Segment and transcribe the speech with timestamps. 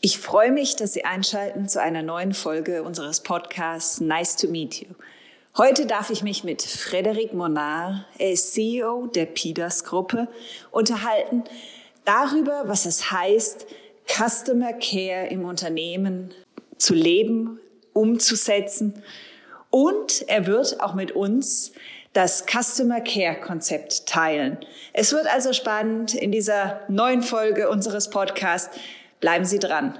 [0.00, 4.82] Ich freue mich, dass Sie einschalten zu einer neuen Folge unseres Podcasts Nice to Meet
[4.82, 4.88] You.
[5.56, 10.28] Heute darf ich mich mit Frederic Monard, er ist CEO der PIDAS Gruppe,
[10.70, 11.42] unterhalten
[12.04, 13.66] darüber, was es heißt,
[14.06, 16.32] Customer Care im Unternehmen
[16.76, 17.58] zu leben,
[17.92, 19.02] umzusetzen.
[19.70, 21.72] Und er wird auch mit uns
[22.12, 24.58] das Customer Care Konzept teilen.
[24.92, 28.78] Es wird also spannend in dieser neuen Folge unseres Podcasts.
[29.20, 29.98] Bleiben Sie dran.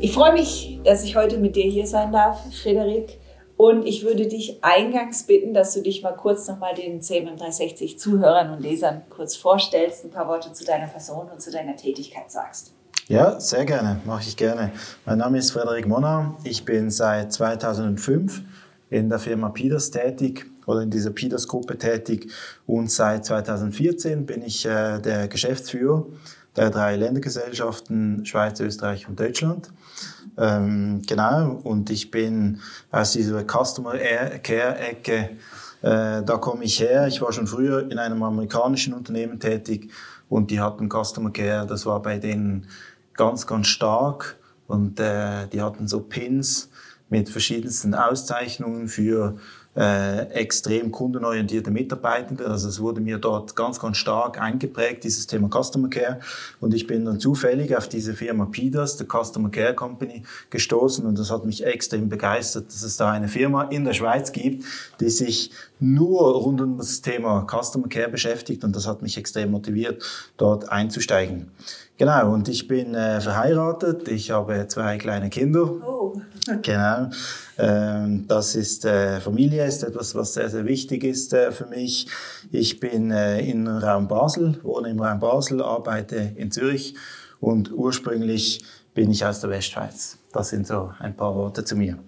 [0.00, 3.18] Ich freue mich, dass ich heute mit dir hier sein darf, Frederik.
[3.56, 7.98] Und ich würde dich eingangs bitten, dass du dich mal kurz nochmal den CMM 360
[7.98, 12.30] Zuhörern und Lesern kurz vorstellst, ein paar Worte zu deiner Person und zu deiner Tätigkeit
[12.30, 12.74] sagst.
[13.06, 14.72] Ja, sehr gerne, mache ich gerne.
[15.06, 16.36] Mein Name ist Frederik Monner.
[16.44, 18.42] Ich bin seit 2005
[18.90, 22.30] in der Firma Peters tätig oder in dieser Peters-Gruppe tätig
[22.66, 26.06] und seit 2014 bin ich äh, der Geschäftsführer
[26.56, 29.70] der drei Ländergesellschaften Schweiz, Österreich und Deutschland.
[30.36, 35.30] Ähm, genau, und ich bin aus dieser Customer Care-Ecke,
[35.82, 37.06] äh, da komme ich her.
[37.06, 39.90] Ich war schon früher in einem amerikanischen Unternehmen tätig
[40.28, 42.66] und die hatten Customer Care, das war bei denen
[43.14, 46.70] ganz, ganz stark und äh, die hatten so Pins
[47.10, 49.36] mit verschiedensten Auszeichnungen für
[49.76, 52.46] äh, extrem kundenorientierte Mitarbeitende.
[52.46, 56.20] Also es wurde mir dort ganz, ganz stark eingeprägt, dieses Thema Customer Care.
[56.60, 61.18] Und ich bin dann zufällig auf diese Firma PIDAS, der Customer Care Company, gestoßen und
[61.18, 64.64] das hat mich extrem begeistert, dass es da eine Firma in der Schweiz gibt,
[65.00, 65.50] die sich
[65.80, 70.02] nur rund um das Thema Customer Care beschäftigt und das hat mich extrem motiviert,
[70.36, 71.50] dort einzusteigen.
[71.96, 75.62] Genau, und ich bin äh, verheiratet, ich habe zwei kleine Kinder.
[75.62, 76.20] Oh.
[76.62, 77.08] Genau.
[77.56, 82.06] Ähm, das ist, äh, Familie ist etwas, was sehr, sehr wichtig ist äh, für mich.
[82.52, 86.96] Ich bin äh, im Raum Basel, wohne im Raum Basel, arbeite in Zürich
[87.40, 90.18] und ursprünglich bin ich aus der Westschweiz.
[90.32, 91.98] Das sind so ein paar Worte zu mir.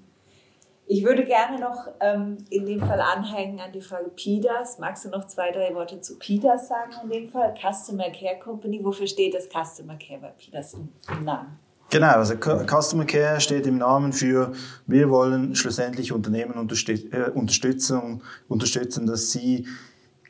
[0.89, 4.79] Ich würde gerne noch ähm, in dem Fall anhängen an die Frage PIDAS.
[4.79, 7.55] Magst du noch zwei, drei Worte zu PIDAS sagen in dem Fall?
[7.55, 8.85] Customer Care Company.
[8.85, 11.59] Wofür steht das Customer Care bei PIDAS im, im Namen?
[11.91, 14.53] Genau, also Customer Care steht im Namen für,
[14.87, 19.67] wir wollen schlussendlich Unternehmen äh, unterstützen, unterstützen, dass sie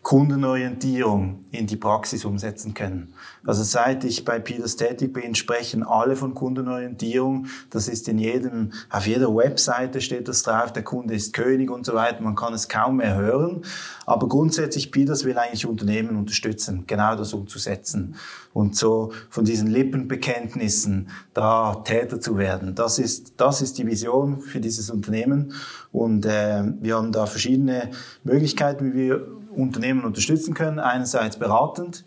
[0.06, 3.12] Kundenorientierung in die Praxis umsetzen können.
[3.44, 7.47] Also seit ich bei Peters tätig bin, sprechen alle von Kundenorientierung.
[7.71, 11.84] Das ist in jedem, auf jeder Webseite steht das drauf, der Kunde ist König und
[11.84, 12.22] so weiter.
[12.22, 13.62] Man kann es kaum mehr hören.
[14.05, 18.15] Aber grundsätzlich, Peters will eigentlich Unternehmen unterstützen, genau das umzusetzen.
[18.53, 22.77] Und so von diesen Lippenbekenntnissen da Täter zu werden.
[22.77, 25.53] Das ist, das ist die Vision für dieses Unternehmen.
[25.91, 27.91] Und äh, wir haben da verschiedene
[28.22, 30.78] Möglichkeiten, wie wir Unternehmen unterstützen können.
[30.78, 32.05] Einerseits beratend,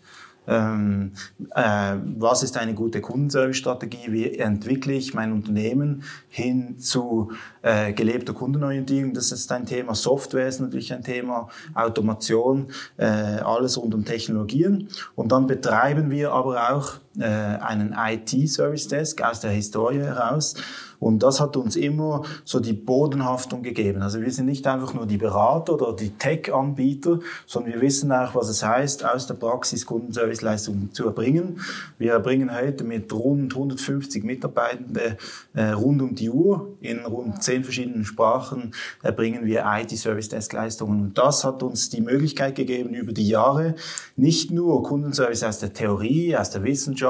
[0.50, 1.12] ähm,
[1.54, 4.10] äh, was ist eine gute Kundenservice-Strategie?
[4.10, 9.14] Wie entwickle ich mein Unternehmen hin zu äh, gelebter Kundenorientierung?
[9.14, 9.94] Das ist ein Thema.
[9.94, 11.48] Software ist natürlich ein Thema.
[11.74, 14.88] Automation, äh, alles rund um Technologien.
[15.14, 20.54] Und dann betreiben wir aber auch äh, einen IT-Service Desk aus der Historie heraus
[21.00, 24.02] und das hat uns immer so die Bodenhaftung gegeben.
[24.02, 28.34] Also wir sind nicht einfach nur die Berater oder die Tech-Anbieter, sondern wir wissen auch,
[28.34, 31.60] was es heißt, aus der Praxis Kundenserviceleistungen zu erbringen.
[31.98, 35.16] Wir erbringen heute mit rund 150 Mitarbeitenden
[35.54, 41.00] äh, rund um die Uhr in rund zehn verschiedenen Sprachen erbringen wir IT-Service-Desk-Leistungen.
[41.00, 43.74] Und das hat uns die Möglichkeit gegeben, über die Jahre
[44.16, 47.09] nicht nur Kundenservice aus der Theorie, aus der Wissenschaft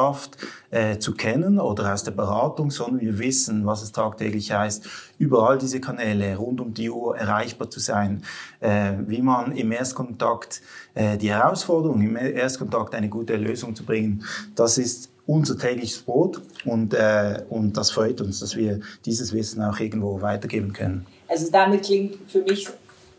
[0.71, 4.87] äh, zu kennen oder aus der Beratung, sondern wir wissen, was es tagtäglich heißt,
[5.19, 8.23] überall diese Kanäle rund um die Uhr erreichbar zu sein,
[8.61, 10.63] äh, wie man im Erstkontakt
[10.95, 14.25] äh, die Herausforderung, im Erstkontakt eine gute Lösung zu bringen,
[14.55, 19.63] das ist unser tägliches Brot und, äh, und das freut uns, dass wir dieses Wissen
[19.63, 21.07] auch irgendwo weitergeben können.
[21.29, 22.69] Also damit klingt für mich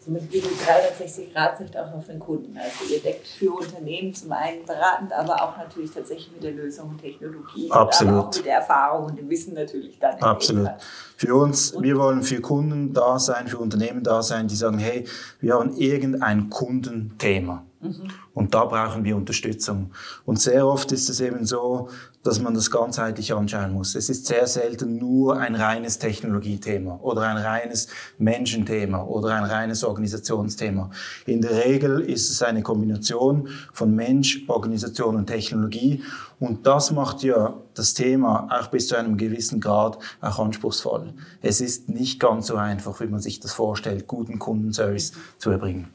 [0.03, 2.57] so mit wie 360 Grad Sicht auch auf den Kunden.
[2.57, 6.89] Also ihr deckt für Unternehmen zum einen beratend, aber auch natürlich tatsächlich mit der Lösung
[6.89, 7.69] und Technologie.
[7.71, 8.13] Absolut.
[8.13, 10.19] aber auch mit der Erfahrung und dem Wissen natürlich dann.
[10.19, 10.71] Absolut.
[11.17, 15.05] Für uns, wir wollen für Kunden da sein, für Unternehmen da sein, die sagen, hey,
[15.39, 17.63] wir haben irgendein Kundenthema.
[17.81, 18.09] Mhm.
[18.33, 19.91] Und da brauchen wir Unterstützung.
[20.25, 21.89] Und sehr oft ist es eben so,
[22.23, 23.95] dass man das ganzheitlich anschauen muss.
[23.95, 27.87] Es ist sehr selten nur ein reines Technologiethema oder ein reines
[28.19, 30.91] Menschenthema oder ein reines Organisationsthema.
[31.25, 36.03] In der Regel ist es eine Kombination von Mensch, Organisation und Technologie.
[36.39, 41.13] Und das macht ja das Thema auch bis zu einem gewissen Grad auch anspruchsvoll.
[41.41, 45.87] Es ist nicht ganz so einfach, wie man sich das vorstellt, guten Kundenservice zu erbringen.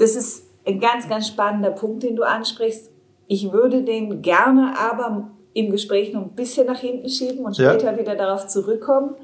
[0.00, 2.90] Das ist ein ganz, ganz spannender Punkt, den du ansprichst.
[3.26, 7.92] Ich würde den gerne aber im Gespräch noch ein bisschen nach hinten schieben und später
[7.92, 7.98] ja.
[7.98, 9.14] wieder darauf zurückkommen,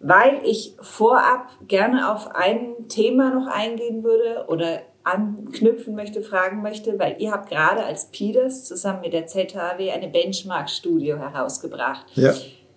[0.00, 6.98] weil ich vorab gerne auf ein Thema noch eingehen würde oder anknüpfen möchte, fragen möchte,
[6.98, 12.06] weil ihr habt gerade als PIDES zusammen mit der ZHW eine Benchmark-Studie herausgebracht.
[12.14, 12.34] Ja.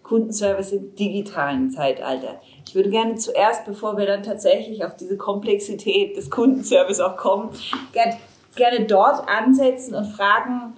[0.10, 2.42] Kundenservice im digitalen Zeitalter.
[2.66, 7.50] Ich würde gerne zuerst, bevor wir dann tatsächlich auf diese Komplexität des Kundenservice auch kommen,
[7.94, 8.18] gerne,
[8.56, 10.74] gerne dort ansetzen und fragen,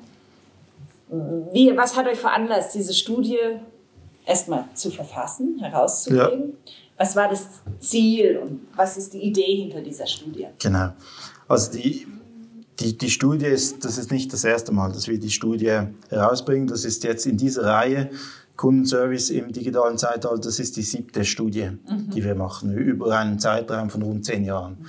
[1.54, 3.40] wie, was hat euch veranlasst, diese Studie
[4.26, 6.58] erstmal zu verfassen, herauszugeben?
[6.66, 6.72] Ja.
[6.98, 7.48] Was war das
[7.80, 10.48] Ziel und was ist die Idee hinter dieser Studie?
[10.60, 10.90] Genau.
[11.48, 12.06] Also die,
[12.80, 15.80] die, die Studie ist, das ist nicht das erste Mal, dass wir die Studie
[16.10, 16.68] herausbringen.
[16.68, 18.10] Das ist jetzt in dieser Reihe
[18.62, 22.12] Kundenservice im digitalen Zeitalter, das ist die siebte Studie, mhm.
[22.12, 24.86] die wir machen, über einen Zeitraum von rund zehn Jahren.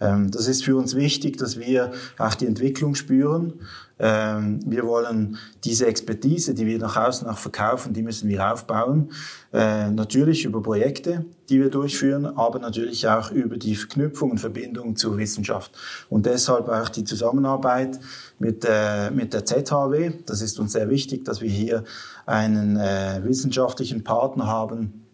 [0.00, 3.54] Ähm, das ist für uns wichtig, dass wir auch die Entwicklung spüren.
[3.98, 9.10] Ähm, wir wollen diese Expertise, die wir nach außen auch verkaufen, die müssen wir aufbauen.
[9.52, 14.96] Äh, natürlich über Projekte, die wir durchführen, aber natürlich auch über die Verknüpfung und Verbindung
[14.96, 15.72] zur Wissenschaft.
[16.10, 17.98] Und deshalb auch die Zusammenarbeit
[18.38, 20.12] mit, äh, mit der ZHW.
[20.26, 21.84] Das ist uns sehr wichtig, dass wir hier
[22.26, 25.05] einen äh, wissenschaftlichen Partner haben,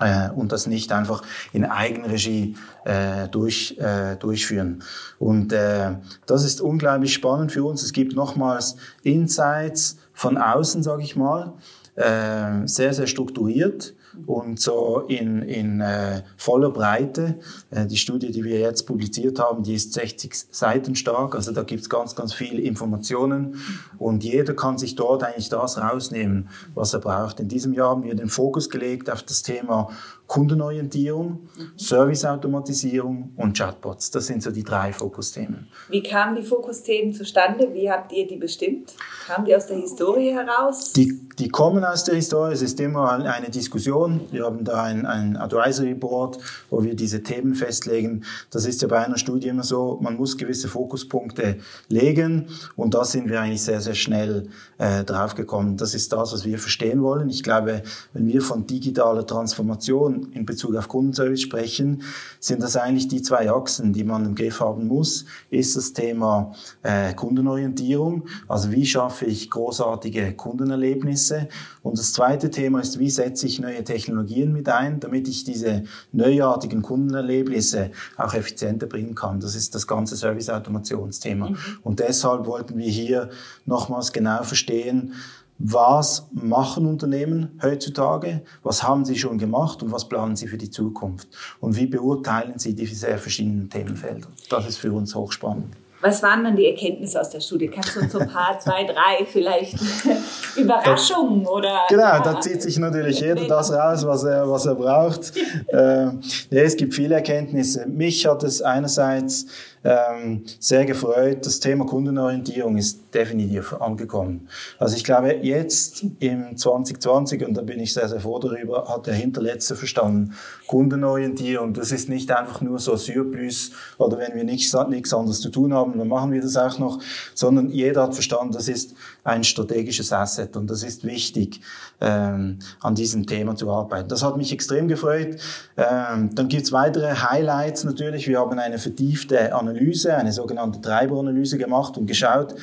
[0.00, 1.22] äh, und das nicht einfach
[1.52, 4.82] in Eigenregie äh, durch, äh, durchführen.
[5.18, 5.96] Und äh,
[6.26, 7.82] das ist unglaublich spannend für uns.
[7.82, 11.54] Es gibt nochmals Insights von außen, sage ich mal,
[11.96, 13.94] äh, sehr, sehr strukturiert
[14.26, 17.38] und so in, in äh, voller Breite.
[17.70, 21.62] Äh, die Studie, die wir jetzt publiziert haben, die ist 60 Seiten stark, also da
[21.62, 23.56] gibt's ganz, ganz viele Informationen
[23.98, 27.40] und jeder kann sich dort eigentlich das rausnehmen, was er braucht.
[27.40, 29.88] In diesem Jahr haben wir den Fokus gelegt auf das Thema
[30.26, 34.10] Kundenorientierung, Serviceautomatisierung und Chatbots.
[34.10, 35.68] Das sind so die drei Fokusthemen.
[35.90, 37.68] Wie kamen die Fokusthemen zustande?
[37.74, 38.94] Wie habt ihr die bestimmt?
[39.26, 40.92] Kamen die aus der Historie heraus?
[40.94, 42.54] Die, die kommen aus der Historie.
[42.54, 44.20] Es ist immer eine Diskussion.
[44.30, 46.38] Wir haben da ein, ein Advisory Board,
[46.70, 48.24] wo wir diese Themen festlegen.
[48.50, 51.58] Das ist ja bei einer Studie immer so, man muss gewisse Fokuspunkte
[51.88, 54.48] legen und da sind wir eigentlich sehr, sehr schnell
[54.78, 55.76] äh, draufgekommen.
[55.76, 57.28] Das ist das, was wir verstehen wollen.
[57.28, 57.82] Ich glaube,
[58.14, 62.02] wenn wir von digitaler Transformation in Bezug auf Kundenservice sprechen,
[62.40, 65.24] sind das eigentlich die zwei Achsen, die man im Griff haben muss.
[65.50, 66.52] Ist das Thema
[66.82, 71.48] äh, Kundenorientierung, also wie schaffe ich großartige Kundenerlebnisse?
[71.82, 75.84] Und das zweite Thema ist, wie setze ich neue Technologien mit ein, damit ich diese
[76.12, 79.40] neuartigen Kundenerlebnisse auch effizienter bringen kann.
[79.40, 81.50] Das ist das ganze Service-Automationsthema.
[81.50, 81.56] Mhm.
[81.82, 83.30] Und deshalb wollten wir hier
[83.66, 85.14] nochmals genau verstehen,
[85.58, 88.42] was machen Unternehmen heutzutage?
[88.62, 91.28] Was haben sie schon gemacht und was planen sie für die Zukunft?
[91.60, 94.28] Und wie beurteilen sie die sehr verschiedenen Themenfelder?
[94.48, 95.76] Das ist für uns hochspannend.
[96.02, 97.68] Was waren dann die Erkenntnisse aus der Studie?
[97.68, 99.78] Kannst du uns so ein paar, zwei, drei vielleicht
[100.56, 101.82] Überraschungen oder?
[101.88, 105.32] Genau, da zieht sich natürlich jeder das raus, was er, was er braucht.
[105.68, 106.10] äh, ja,
[106.50, 107.86] es gibt viele Erkenntnisse.
[107.86, 109.46] Mich hat es einerseits
[109.84, 111.44] ähm, sehr gefreut.
[111.44, 114.48] Das Thema Kundenorientierung ist definitiv angekommen.
[114.78, 119.06] Also ich glaube, jetzt im 2020, und da bin ich sehr, sehr froh darüber, hat
[119.06, 120.34] der Hinterletzte verstanden,
[120.66, 125.50] Kundenorientierung, das ist nicht einfach nur so Surplus oder wenn wir nichts, nichts anderes zu
[125.50, 127.00] tun haben, dann machen wir das auch noch,
[127.34, 128.94] sondern jeder hat verstanden, das ist
[129.24, 131.60] ein strategisches Asset und das ist wichtig,
[132.00, 134.08] ähm, an diesem Thema zu arbeiten.
[134.08, 135.36] Das hat mich extrem gefreut.
[135.76, 138.26] Ähm, dann gibt's weitere Highlights natürlich.
[138.26, 142.54] Wir haben eine vertiefte Analyse, eine sogenannte Treiberanalyse gemacht und geschaut,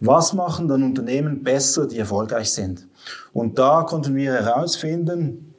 [0.00, 2.86] was machen dann Unternehmen besser, die erfolgreich sind.
[3.34, 5.54] Und da konnten wir herausfinden,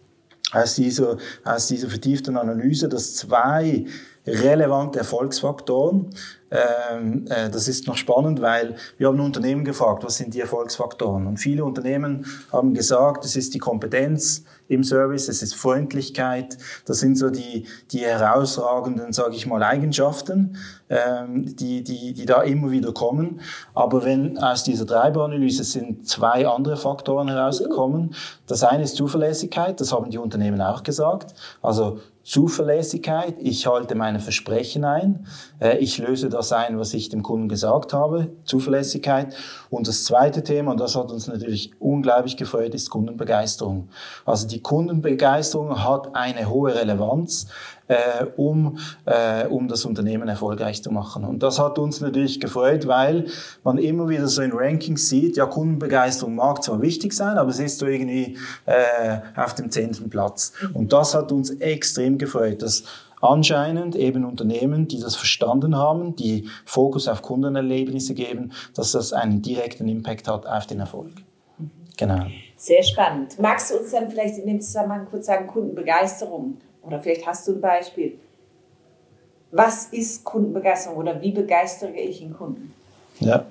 [0.52, 3.86] aus dieser, aus dieser vertieften Analyse, dass zwei
[4.26, 6.10] relevante Erfolgsfaktoren
[6.52, 11.26] ähm, äh, das ist noch spannend, weil wir haben Unternehmen gefragt, was sind die Erfolgsfaktoren?
[11.26, 17.00] Und viele Unternehmen haben gesagt, es ist die Kompetenz im Service, es ist Freundlichkeit, das
[17.00, 20.58] sind so die, die herausragenden, sage ich mal, Eigenschaften,
[20.90, 23.42] ähm, die, die, die da immer wieder kommen.
[23.74, 28.14] Aber wenn aus dieser Treiberanalyse sind zwei andere Faktoren herausgekommen.
[28.48, 31.34] Das eine ist Zuverlässigkeit, das haben die Unternehmen auch gesagt.
[31.62, 35.26] Also Zuverlässigkeit, ich halte meine Versprechen ein,
[35.60, 39.36] äh, ich löse das ein, was ich dem Kunden gesagt habe, Zuverlässigkeit.
[39.70, 43.90] Und das zweite Thema, und das hat uns natürlich unglaublich gefreut, ist Kundenbegeisterung.
[44.26, 47.48] Also die Kundenbegeisterung hat eine hohe Relevanz
[47.92, 51.26] äh, um, äh, um das Unternehmen erfolgreich zu machen.
[51.26, 53.26] Und das hat uns natürlich gefreut, weil
[53.64, 57.60] man immer wieder so in Rankings sieht, ja, Kundenbegeisterung mag zwar wichtig sein, aber es
[57.60, 60.54] ist so irgendwie äh, auf dem zehnten Platz.
[60.74, 62.84] Und das hat uns extrem gefreut, dass
[63.22, 69.42] anscheinend eben Unternehmen, die das verstanden haben, die Fokus auf Kundenerlebnisse geben, dass das einen
[69.42, 71.14] direkten Impact hat auf den Erfolg.
[71.98, 72.26] Genau.
[72.56, 73.40] Sehr spannend.
[73.40, 76.58] Magst du uns dann vielleicht in dem Zusammenhang kurz sagen, Kundenbegeisterung?
[76.82, 78.18] Oder vielleicht hast du ein Beispiel.
[79.52, 82.74] Was ist Kundenbegeisterung oder wie begeistere ich einen Kunden?
[83.20, 83.46] Ja,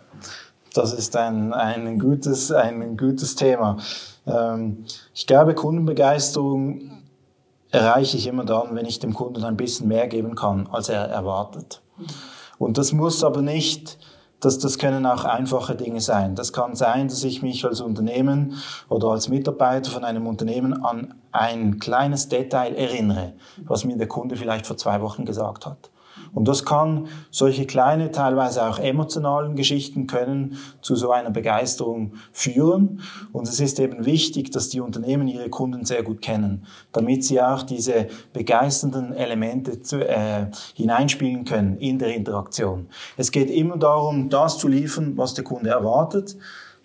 [0.75, 3.77] das ist ein, ein, gutes, ein gutes Thema.
[4.27, 4.85] Ähm,
[5.15, 7.00] ich glaube, Kundenbegeisterung
[7.71, 11.05] erreiche ich immer dann, wenn ich dem Kunden ein bisschen mehr geben kann, als er
[11.07, 11.83] erwartet.
[12.59, 13.99] Und das muss aber nicht,
[14.41, 16.35] das, das können auch einfache Dinge sein.
[16.35, 18.55] Das kann sein, dass ich mich als Unternehmen
[18.89, 23.35] oder als Mitarbeiter von einem Unternehmen an ein kleines Detail erinnere,
[23.65, 25.91] was mir der Kunde vielleicht vor zwei Wochen gesagt hat.
[26.33, 33.01] Und das kann, solche kleine, teilweise auch emotionalen Geschichten können zu so einer Begeisterung führen.
[33.33, 37.41] Und es ist eben wichtig, dass die Unternehmen ihre Kunden sehr gut kennen, damit sie
[37.41, 42.89] auch diese begeisternden Elemente zu, äh, hineinspielen können in der Interaktion.
[43.17, 46.37] Es geht immer darum, das zu liefern, was der Kunde erwartet.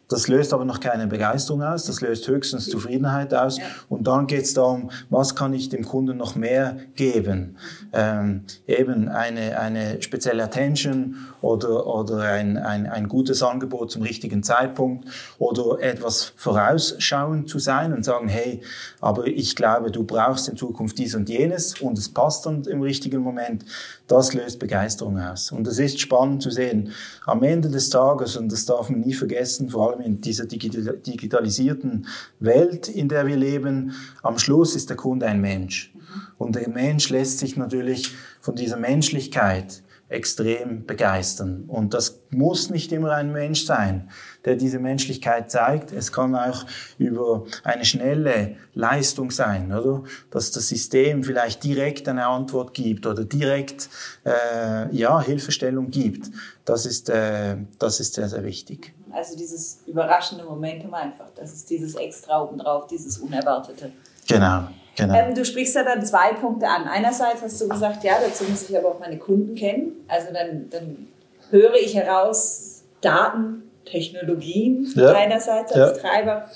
[0.08, 3.58] Das löst aber noch keine Begeisterung aus, das löst höchstens Zufriedenheit aus.
[3.90, 7.58] Und dann geht es darum, was kann ich dem Kunden noch mehr geben?
[7.92, 14.44] Ähm, eben eine, eine spezielle Attention oder, oder ein, ein, ein gutes Angebot zum richtigen
[14.44, 15.08] Zeitpunkt
[15.40, 18.62] oder etwas vorausschauend zu sein und sagen, hey,
[19.02, 22.82] aber ich glaube, du brauchst in Zukunft dies und jenes und es passt dann im
[22.82, 23.66] richtigen Moment.
[24.08, 25.52] Das löst Begeisterung aus.
[25.52, 26.92] Und es ist spannend zu sehen.
[27.26, 32.08] Am Ende des Tages, und das darf man nie vergessen, vor allem in dieser digitalisierten
[32.40, 35.94] Welt, in der wir leben, am Schluss ist der Kunde ein Mensch.
[36.38, 41.64] Und der Mensch lässt sich natürlich von dieser Menschlichkeit extrem begeistern.
[41.68, 44.10] Und das muss nicht immer ein Mensch sein,
[44.46, 45.92] der diese Menschlichkeit zeigt.
[45.92, 46.66] Es kann auch
[47.00, 50.04] über eine schnelle Leistung sein, oder?
[50.30, 53.90] Dass das System vielleicht direkt eine Antwort gibt oder direkt
[54.26, 56.30] äh, ja Hilfestellung gibt.
[56.66, 58.95] Das ist äh, das ist sehr sehr wichtig.
[59.12, 61.28] Also dieses überraschende Momentum einfach.
[61.36, 63.92] Das ist dieses Extra obendrauf, dieses Unerwartete.
[64.28, 64.64] Genau.
[64.98, 65.14] Genau.
[65.14, 66.88] Ähm, du sprichst ja dann zwei Punkte an.
[66.88, 70.06] Einerseits hast du gesagt, ja, dazu muss ich aber auch meine Kunden kennen.
[70.08, 71.08] Also dann, dann
[71.50, 75.14] höre ich heraus Daten, Technologien ja.
[75.14, 76.02] einerseits als ja.
[76.02, 76.50] Treiber.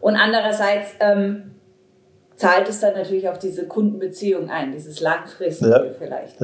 [0.00, 1.56] Und andererseits ähm,
[2.36, 5.84] zahlt es dann natürlich auf diese Kundenbeziehung ein, dieses langfristige ja.
[5.98, 6.40] vielleicht.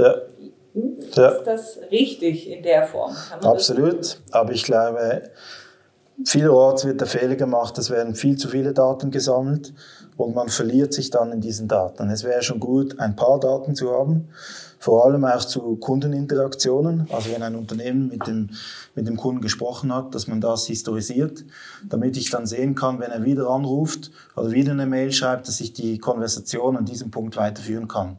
[0.74, 0.82] Ja.
[0.82, 0.98] Hm?
[0.98, 3.14] Ist das richtig in der Form?
[3.42, 4.20] Absolut.
[4.30, 5.30] Aber ich glaube,
[6.24, 9.72] vielerorts wird der Fehler gemacht, es werden viel zu viele Daten gesammelt
[10.16, 12.10] und man verliert sich dann in diesen Daten.
[12.10, 14.28] Es wäre schon gut, ein paar Daten zu haben,
[14.82, 18.50] vor allem auch zu Kundeninteraktionen, also wenn ein Unternehmen mit dem,
[18.96, 21.44] mit dem Kunden gesprochen hat, dass man das historisiert,
[21.88, 25.60] damit ich dann sehen kann, wenn er wieder anruft oder wieder eine Mail schreibt, dass
[25.60, 28.16] ich die Konversation an diesem Punkt weiterführen kann.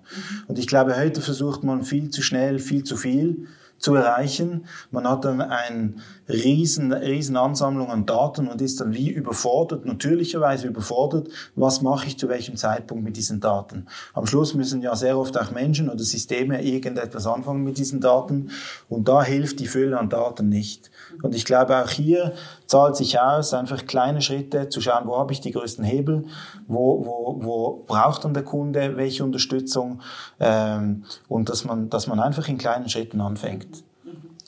[0.47, 3.47] Und ich glaube, heute versucht man viel zu schnell, viel zu viel
[3.83, 4.65] zu erreichen.
[4.91, 5.95] Man hat dann eine
[6.29, 12.17] riesen, riesen Ansammlung an Daten und ist dann wie überfordert, natürlicherweise überfordert, was mache ich
[12.17, 13.87] zu welchem Zeitpunkt mit diesen Daten.
[14.13, 18.51] Am Schluss müssen ja sehr oft auch Menschen oder Systeme irgendetwas anfangen mit diesen Daten
[18.87, 20.89] und da hilft die Fülle an Daten nicht.
[21.21, 22.33] Und ich glaube, auch hier
[22.65, 26.25] zahlt sich aus, einfach kleine Schritte zu schauen, wo habe ich die größten Hebel,
[26.67, 30.01] wo, wo, wo braucht dann der Kunde welche Unterstützung
[30.39, 33.83] ähm, und dass man, dass man einfach in kleinen Schritten anfängt.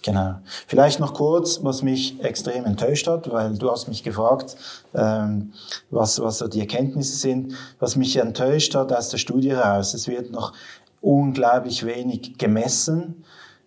[0.06, 0.36] Genau.
[0.68, 4.56] Vielleicht noch kurz, was mich extrem enttäuscht hat, weil du hast mich gefragt,
[4.94, 5.52] ähm,
[5.90, 7.56] was, was so die Erkenntnisse sind.
[7.80, 10.54] Was mich enttäuscht hat aus der Studie heraus, es wird noch
[11.02, 13.24] unglaublich wenig gemessen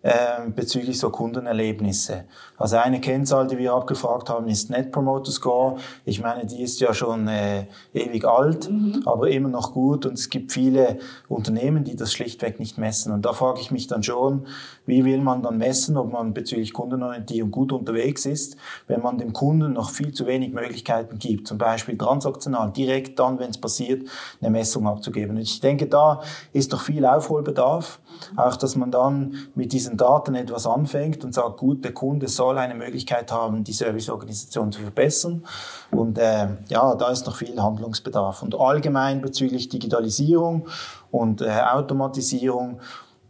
[0.08, 2.24] äh, bezüglich so Kundenerlebnisse.
[2.56, 5.76] Also eine Kennzahl, die wir abgefragt haben, ist Net Promoter Score.
[6.06, 9.02] Ich meine, die ist ja schon äh, ewig alt, mhm.
[9.04, 10.98] aber immer noch gut und es gibt viele
[11.28, 13.12] Unternehmen, die das schlichtweg nicht messen.
[13.12, 14.46] Und da frage ich mich dann schon,
[14.86, 19.34] wie will man dann messen, ob man bezüglich Kundenorientierung gut unterwegs ist, wenn man dem
[19.34, 24.08] Kunden noch viel zu wenig Möglichkeiten gibt, zum Beispiel transaktional, direkt dann, wenn es passiert,
[24.40, 25.36] eine Messung abzugeben.
[25.36, 26.22] Und ich denke, da
[26.54, 28.00] ist noch viel Aufholbedarf,
[28.36, 32.56] auch dass man dann mit diesen Daten etwas anfängt und sagt, gut, der Kunde soll
[32.56, 35.44] eine Möglichkeit haben, die Serviceorganisation zu verbessern.
[35.90, 38.42] Und äh, ja, da ist noch viel Handlungsbedarf.
[38.42, 40.68] Und allgemein bezüglich Digitalisierung
[41.10, 42.80] und äh, Automatisierung,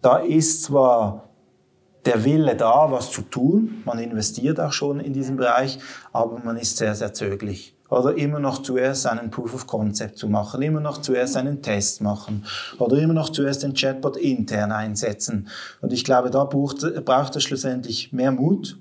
[0.00, 1.24] da ist zwar
[2.04, 3.82] der Wille da, was zu tun.
[3.84, 5.78] Man investiert auch schon in diesem Bereich,
[6.12, 7.77] aber man ist sehr, sehr zögerlich.
[7.88, 12.02] Oder immer noch zuerst einen Proof of Concept zu machen, immer noch zuerst einen Test
[12.02, 12.44] machen
[12.78, 15.48] oder immer noch zuerst den Chatbot intern einsetzen.
[15.80, 18.76] Und ich glaube, da braucht, braucht es schlussendlich mehr Mut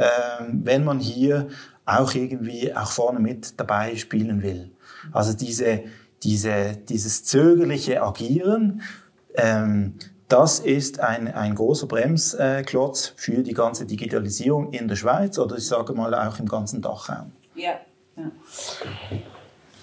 [0.00, 1.48] ähm, wenn man hier
[1.84, 4.70] auch irgendwie auch vorne mit dabei spielen will.
[5.12, 5.82] Also diese,
[6.22, 8.80] diese, dieses zögerliche Agieren,
[9.34, 9.94] ähm,
[10.28, 15.66] das ist ein, ein großer Bremsklotz für die ganze Digitalisierung in der Schweiz oder ich
[15.66, 17.32] sage mal auch im ganzen Dachraum.
[17.54, 17.80] Ja,
[18.16, 18.30] ja.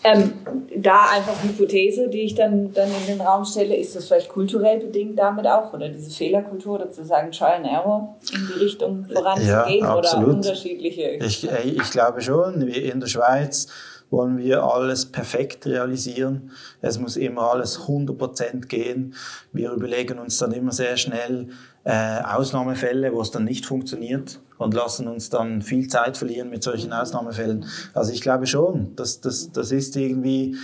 [0.03, 0.34] Ähm,
[0.77, 4.79] da einfach Hypothese, die ich dann, dann in den Raum stelle, ist das vielleicht kulturell
[4.79, 9.05] bedingt damit auch oder diese Fehlerkultur oder zu sagen Trial and Error in die Richtung
[9.05, 11.17] voranzugehen ja, oder unterschiedliche?
[11.25, 13.67] Ich, ich glaube schon, in der Schweiz
[14.10, 16.51] wollen wir alles perfekt realisieren.
[16.81, 19.13] Es muss immer alles 100% gehen.
[19.51, 21.50] Wir überlegen uns dann immer sehr schnell
[21.88, 26.62] äh, Ausnahmefälle, wo es dann nicht funktioniert und lassen uns dann viel Zeit verlieren mit
[26.62, 27.63] solchen Ausnahmefällen.
[27.94, 30.58] Also ich glaube schon, dass das, das ist irgendwie,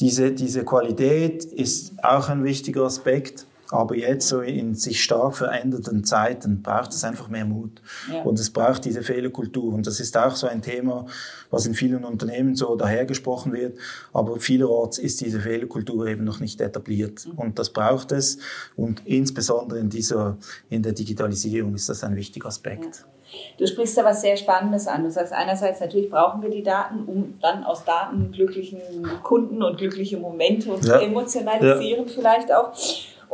[0.00, 3.44] diese, diese Qualität ist auch ein wichtiger Aspekt.
[3.74, 7.82] Aber jetzt so in sich stark veränderten Zeiten braucht es einfach mehr Mut.
[8.08, 8.22] Ja.
[8.22, 9.74] Und es braucht diese Fehlerkultur.
[9.74, 11.06] Und das ist auch so ein Thema,
[11.50, 13.76] was in vielen Unternehmen so dahergesprochen wird.
[14.12, 17.26] Aber vielerorts ist diese Fehlerkultur eben noch nicht etabliert.
[17.26, 17.32] Mhm.
[17.32, 18.38] Und das braucht es.
[18.76, 20.38] Und insbesondere in dieser,
[20.70, 22.84] in der Digitalisierung ist das ein wichtiger Aspekt.
[22.84, 23.14] Ja.
[23.58, 25.02] Du sprichst da was sehr Spannendes an.
[25.02, 28.80] Du sagst einerseits, natürlich brauchen wir die Daten, um dann aus Daten glücklichen
[29.24, 31.00] Kunden und glückliche Momente und ja.
[31.00, 32.12] zu emotionalisieren ja.
[32.14, 32.72] vielleicht auch.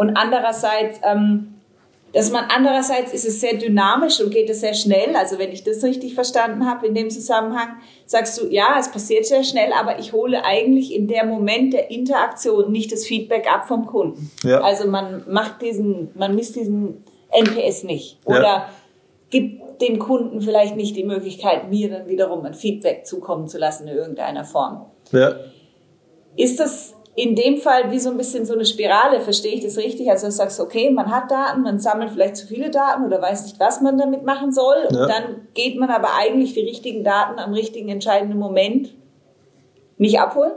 [0.00, 1.56] Und andererseits, ähm,
[2.14, 5.14] dass man andererseits ist es sehr dynamisch und geht es sehr schnell.
[5.14, 7.76] Also wenn ich das richtig verstanden habe in dem Zusammenhang,
[8.06, 11.90] sagst du, ja, es passiert sehr schnell, aber ich hole eigentlich in der Moment der
[11.90, 14.30] Interaktion nicht das Feedback ab vom Kunden.
[14.42, 14.62] Ja.
[14.62, 18.70] Also man macht diesen, man misst diesen NPS nicht oder ja.
[19.28, 23.86] gibt dem Kunden vielleicht nicht die Möglichkeit, mir dann wiederum ein Feedback zukommen zu lassen
[23.86, 24.86] in irgendeiner Form.
[25.12, 25.34] Ja.
[26.36, 29.76] Ist das in dem Fall wie so ein bisschen so eine Spirale, verstehe ich das
[29.76, 30.10] richtig?
[30.10, 33.44] Also du sagst, okay, man hat Daten, man sammelt vielleicht zu viele Daten oder weiß
[33.44, 34.86] nicht, was man damit machen soll.
[34.88, 35.06] Und ja.
[35.06, 38.94] dann geht man aber eigentlich die richtigen Daten am richtigen entscheidenden Moment
[39.98, 40.52] nicht abholen?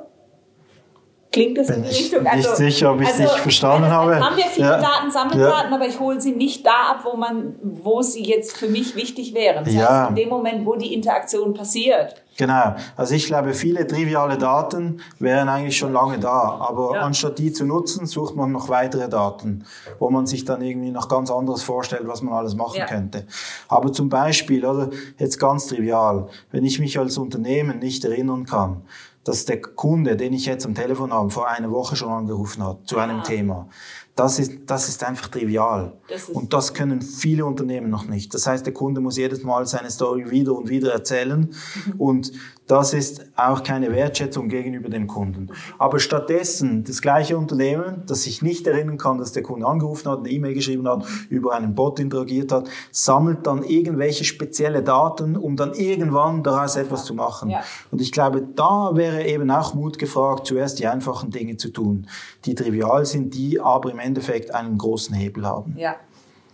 [1.34, 2.28] Klingt das Bin in die Richtung?
[2.28, 4.20] Also, nicht sicher, ob ich es also, nicht verstanden habe.
[4.20, 4.80] Haben wir viele ja.
[4.80, 5.76] Daten, Sammeldaten, ja.
[5.76, 9.34] aber ich hole sie nicht da ab, wo man, wo sie jetzt für mich wichtig
[9.34, 9.66] wären.
[9.66, 10.02] Das ja.
[10.02, 12.24] heißt, in dem Moment, wo die Interaktion passiert.
[12.38, 12.76] Genau.
[12.96, 16.58] Also ich glaube, viele triviale Daten wären eigentlich schon lange da.
[16.60, 17.02] Aber ja.
[17.02, 19.66] anstatt die zu nutzen, sucht man noch weitere Daten,
[20.00, 22.86] wo man sich dann irgendwie noch ganz anderes vorstellt, was man alles machen ja.
[22.86, 23.26] könnte.
[23.68, 28.84] Aber zum Beispiel, oder jetzt ganz trivial, wenn ich mich als Unternehmen nicht erinnern kann,
[29.24, 32.88] dass der Kunde, den ich jetzt am Telefon habe, vor einer Woche schon angerufen hat
[32.88, 33.24] zu einem ah.
[33.24, 33.70] Thema.
[34.16, 35.98] Das ist, das ist einfach trivial.
[36.08, 38.34] Das und das können viele Unternehmen noch nicht.
[38.34, 41.50] Das heißt, der Kunde muss jedes Mal seine Story wieder und wieder erzählen.
[41.86, 41.94] Mhm.
[41.98, 42.32] Und
[42.74, 45.52] das ist auch keine Wertschätzung gegenüber dem Kunden.
[45.78, 50.18] Aber stattdessen das gleiche Unternehmen, das sich nicht erinnern kann, dass der Kunde angerufen hat,
[50.22, 55.56] eine E-Mail geschrieben hat, über einen Bot interagiert hat, sammelt dann irgendwelche spezielle Daten, um
[55.56, 57.52] dann irgendwann daraus etwas zu machen.
[57.52, 57.62] Ja.
[57.92, 62.08] Und ich glaube, da wäre eben auch Mut gefragt, zuerst die einfachen Dinge zu tun,
[62.46, 65.76] die trivial sind, die aber im Endeffekt einen großen Hebel haben.
[65.78, 65.96] Ja.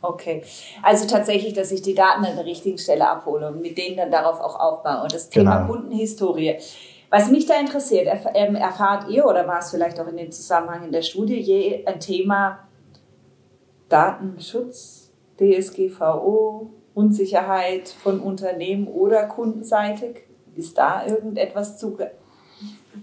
[0.01, 0.43] Okay.
[0.81, 4.11] Also tatsächlich, dass ich die Daten an der richtigen Stelle abhole und mit denen dann
[4.11, 5.03] darauf auch aufbaue.
[5.03, 5.73] Und das Thema genau.
[5.73, 6.55] Kundenhistorie.
[7.09, 10.85] Was mich da interessiert, ähm, erfahrt ihr oder war es vielleicht auch in dem Zusammenhang
[10.85, 12.59] in der Studie je ein Thema
[13.89, 20.23] Datenschutz, DSGVO, Unsicherheit von Unternehmen oder kundenseitig?
[20.55, 21.97] Ist da irgendetwas zu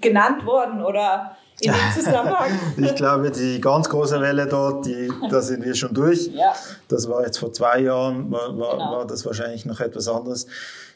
[0.00, 2.50] genannt worden oder in dem Zusammenhang?
[2.76, 6.30] ich glaube, die ganz große Welle dort, die, da sind wir schon durch.
[6.36, 6.54] Ja.
[6.88, 8.92] Das war jetzt vor zwei Jahren, war, war, genau.
[8.92, 10.46] war das wahrscheinlich noch etwas anderes.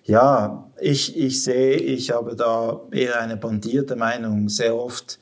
[0.05, 4.49] Ja, ich, ich sehe, ich habe da eher eine bandierte Meinung.
[4.49, 5.19] Sehr oft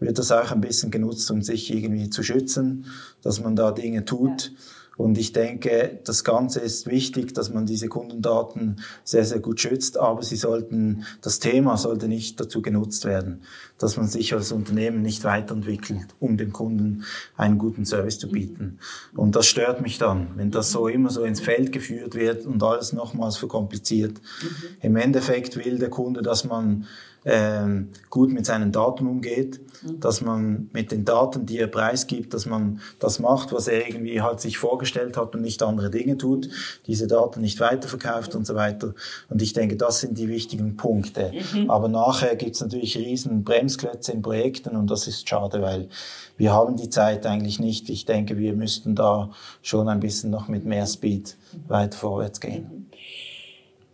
[0.00, 2.86] wird das auch ein bisschen genutzt, um sich irgendwie zu schützen,
[3.22, 4.48] dass man da Dinge tut.
[4.48, 4.56] Ja
[4.96, 9.98] und ich denke, das Ganze ist wichtig, dass man diese Kundendaten sehr, sehr gut schützt,
[9.98, 13.42] aber sie sollten, das Thema sollte nicht dazu genutzt werden,
[13.78, 17.04] dass man sich als Unternehmen nicht weiterentwickelt, um dem Kunden
[17.36, 18.78] einen guten Service zu bieten.
[19.16, 22.62] Und das stört mich dann, wenn das so immer so ins Feld geführt wird und
[22.62, 24.20] alles nochmals verkompliziert.
[24.42, 24.48] Mhm.
[24.80, 26.86] Im Endeffekt will der Kunde, dass man
[27.24, 30.00] ähm, gut mit seinen Daten umgeht, mhm.
[30.00, 34.20] dass man mit den Daten, die er preisgibt, dass man das macht, was er irgendwie
[34.20, 36.48] halt sich vorgestellt hat und nicht andere Dinge tut,
[36.86, 38.94] diese Daten nicht weiterverkauft und so weiter.
[39.30, 41.32] Und ich denke, das sind die wichtigen Punkte.
[41.54, 41.70] Mhm.
[41.70, 45.88] Aber nachher gibt es natürlich riesen Bremsklötze in Projekten und das ist schade, weil
[46.36, 47.88] wir haben die Zeit eigentlich nicht.
[47.88, 49.30] Ich denke, wir müssten da
[49.62, 51.36] schon ein bisschen noch mit mehr Speed
[51.68, 52.64] weit vorwärts gehen.
[52.70, 52.86] Mhm.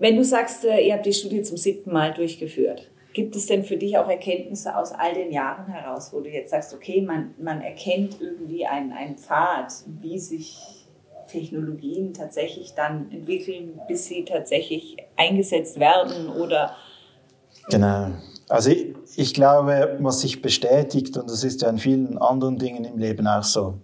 [0.00, 3.64] Wenn du sagst, äh, ihr habt die Studie zum siebten Mal durchgeführt, Gibt es denn
[3.64, 7.34] für dich auch Erkenntnisse aus all den Jahren heraus, wo du jetzt sagst, okay, man,
[7.38, 10.86] man erkennt irgendwie einen, einen Pfad, wie sich
[11.26, 16.76] Technologien tatsächlich dann entwickeln, bis sie tatsächlich eingesetzt werden oder?
[17.70, 18.10] Genau.
[18.48, 22.84] Also ich, ich glaube, was sich bestätigt, und das ist ja in vielen anderen Dingen
[22.84, 23.74] im Leben auch so,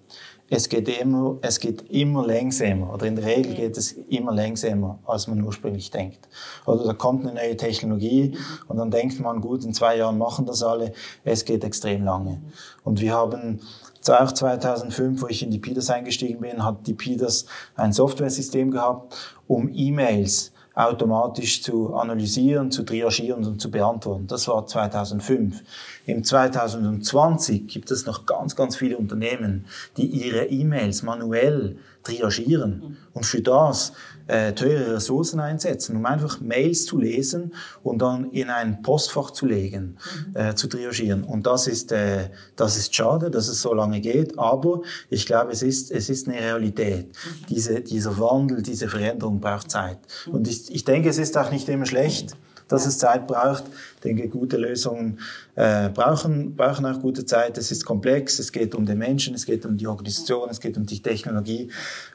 [0.48, 4.98] es geht immer, es geht immer längsamer, oder in der Regel geht es immer längsamer,
[5.04, 6.28] als man ursprünglich denkt.
[6.66, 8.37] Oder da kommt eine neue Technologie
[8.68, 10.92] und dann denkt man, gut, in zwei Jahren machen das alle.
[11.24, 12.40] Es geht extrem lange.
[12.85, 13.61] Und wir haben
[14.09, 19.16] auch 2005, wo ich in die PIDAS eingestiegen bin, hat die PIDAS ein Softwaresystem gehabt,
[19.48, 24.26] um E-Mails automatisch zu analysieren, zu triagieren und zu beantworten.
[24.26, 25.62] Das war 2005.
[26.04, 29.64] Im 2020 gibt es noch ganz, ganz viele Unternehmen,
[29.96, 33.92] die ihre E-Mails manuell triagieren und für das
[34.28, 39.46] äh, teure Ressourcen einsetzen, um einfach Mails zu lesen und dann in ein Postfach zu
[39.46, 39.98] legen,
[40.34, 41.22] äh, zu triagieren.
[41.24, 45.52] Und das ist, äh, das ist schade, dass es so lange geht, aber ich glaube,
[45.52, 47.08] es ist, es ist eine Realität.
[47.48, 49.98] Diese, dieser Wandel, diese Veränderung braucht Zeit.
[50.30, 52.36] Und ich, ich denke, es ist auch nicht immer schlecht,
[52.68, 53.64] dass es Zeit braucht.
[53.96, 55.20] Ich denke, gute Lösungen
[55.55, 57.59] äh, brauchen, brauchen auch gute Zeit.
[57.59, 60.76] Es ist komplex, es geht um den Menschen, es geht um die Organisation, es geht
[60.76, 61.70] um die Technologie.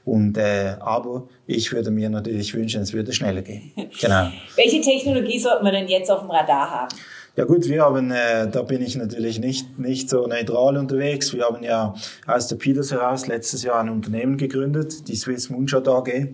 [0.05, 3.71] Und, äh, aber ich würde mir natürlich wünschen, es würde schneller gehen.
[4.01, 4.31] Genau.
[4.55, 6.95] Welche Technologie sollten wir denn jetzt auf dem Radar haben?
[7.35, 11.33] Ja gut, wir haben, äh, da bin ich natürlich nicht, nicht so neutral unterwegs.
[11.33, 11.93] Wir haben ja
[12.25, 16.29] aus der Peters heraus letztes Jahr ein Unternehmen gegründet, die Swiss Moonshot AG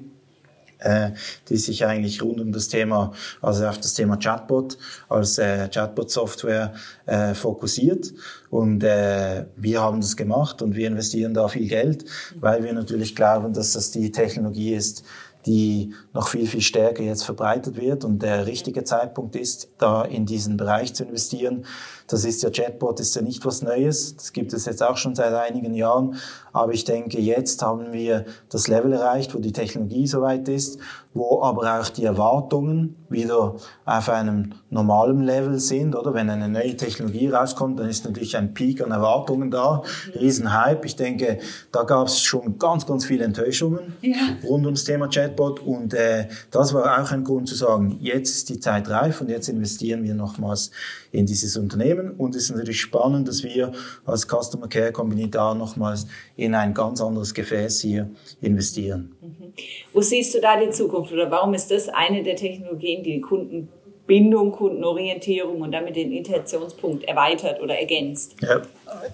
[0.79, 1.11] äh,
[1.49, 4.77] die sich eigentlich rund um das Thema, also auf das Thema Chatbot
[5.09, 6.73] als äh, Chatbot-Software
[7.05, 8.13] äh, fokussiert.
[8.49, 12.05] Und äh, wir haben das gemacht und wir investieren da viel Geld,
[12.39, 15.03] weil wir natürlich glauben, dass das die Technologie ist,
[15.45, 20.25] die noch viel, viel stärker jetzt verbreitet wird und der richtige Zeitpunkt ist, da in
[20.25, 21.65] diesen Bereich zu investieren.
[22.07, 24.15] Das ist ja Chatbot, ist ja nicht was Neues.
[24.15, 26.15] Das gibt es jetzt auch schon seit einigen Jahren.
[26.53, 30.79] Aber ich denke, jetzt haben wir das Level erreicht, wo die Technologie soweit ist,
[31.13, 36.13] wo aber auch die Erwartungen wieder auf einem normalen Level sind, oder?
[36.13, 39.83] Wenn eine neue Technologie rauskommt, dann ist natürlich ein Peak an Erwartungen da,
[40.15, 40.85] Riesenhype.
[40.85, 41.39] Ich denke,
[41.71, 44.15] da gab es schon ganz, ganz viele Enttäuschungen ja.
[44.43, 48.49] rund ums Thema Chatbot und äh, das war auch ein Grund zu sagen, jetzt ist
[48.49, 50.71] die Zeit reif und jetzt investieren wir nochmals
[51.11, 53.71] in dieses Unternehmen und es ist natürlich spannend, dass wir
[54.05, 58.09] als Customer Care Company da nochmals in ein ganz anderes Gefäß hier
[58.41, 59.15] investieren.
[59.21, 59.53] Mhm.
[59.93, 64.51] Wo siehst du da die Zukunft oder warum ist das eine der Technologien, die Kundenbindung,
[64.51, 68.35] Kundenorientierung und damit den Integrationspunkt erweitert oder ergänzt?
[68.41, 68.61] Ja,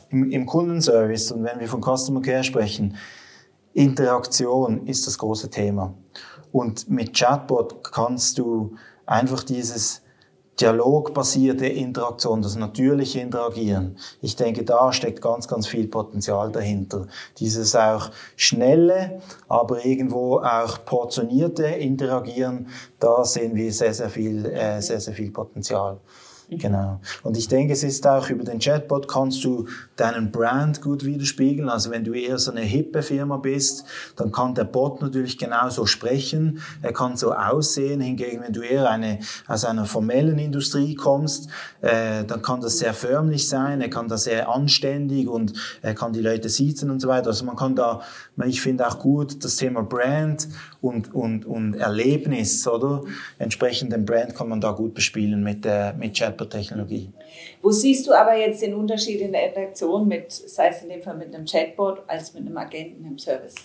[0.10, 2.98] im, im Kundenservice und wenn wir von Customer Care sprechen,
[3.74, 5.96] Interaktion ist das große Thema.
[6.52, 10.04] Und mit Chatbot kannst du einfach dieses
[10.60, 13.98] dialogbasierte Interaktion, das natürliche Interagieren.
[14.22, 17.08] Ich denke, da steckt ganz, ganz viel Potenzial dahinter.
[17.39, 22.68] Dieses auch schnelle, aber irgendwo auch portionierte Interagieren,
[23.00, 26.00] da sehen wir sehr, sehr viel, äh, sehr, sehr viel Potenzial.
[26.49, 26.99] Genau.
[27.23, 31.69] Und ich denke, es ist auch über den Chatbot kannst du deinen Brand gut widerspiegeln.
[31.69, 35.86] Also wenn du eher so eine hippe Firma bist, dann kann der Bot natürlich genauso
[35.86, 36.60] sprechen.
[36.82, 38.01] Er kann so aussehen.
[38.01, 41.49] Hingegen, wenn du eher eine, aus einer formellen Industrie kommst,
[41.82, 43.82] äh, dann kann das sehr förmlich sein.
[43.82, 47.27] Er kann da sehr anständig und er kann die Leute sitzen und so weiter.
[47.27, 48.01] Also man kann da,
[48.45, 50.47] ich finde auch gut das Thema Brand
[50.84, 53.04] und, und, und Erlebnis, oder?
[53.39, 56.50] Entsprechend den Brand kann man da gut bespielen mit der, mit Chatbot.
[56.50, 57.10] Technologie.
[57.62, 61.02] Wo siehst du aber jetzt den Unterschied in der Interaktion mit, sei es in dem
[61.02, 63.56] Fall mit einem Chatbot, als mit einem Agenten im Service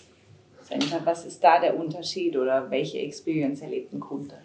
[0.63, 1.01] Center?
[1.03, 4.35] Was ist da der Unterschied oder welche Experience erlebt ein Kunde?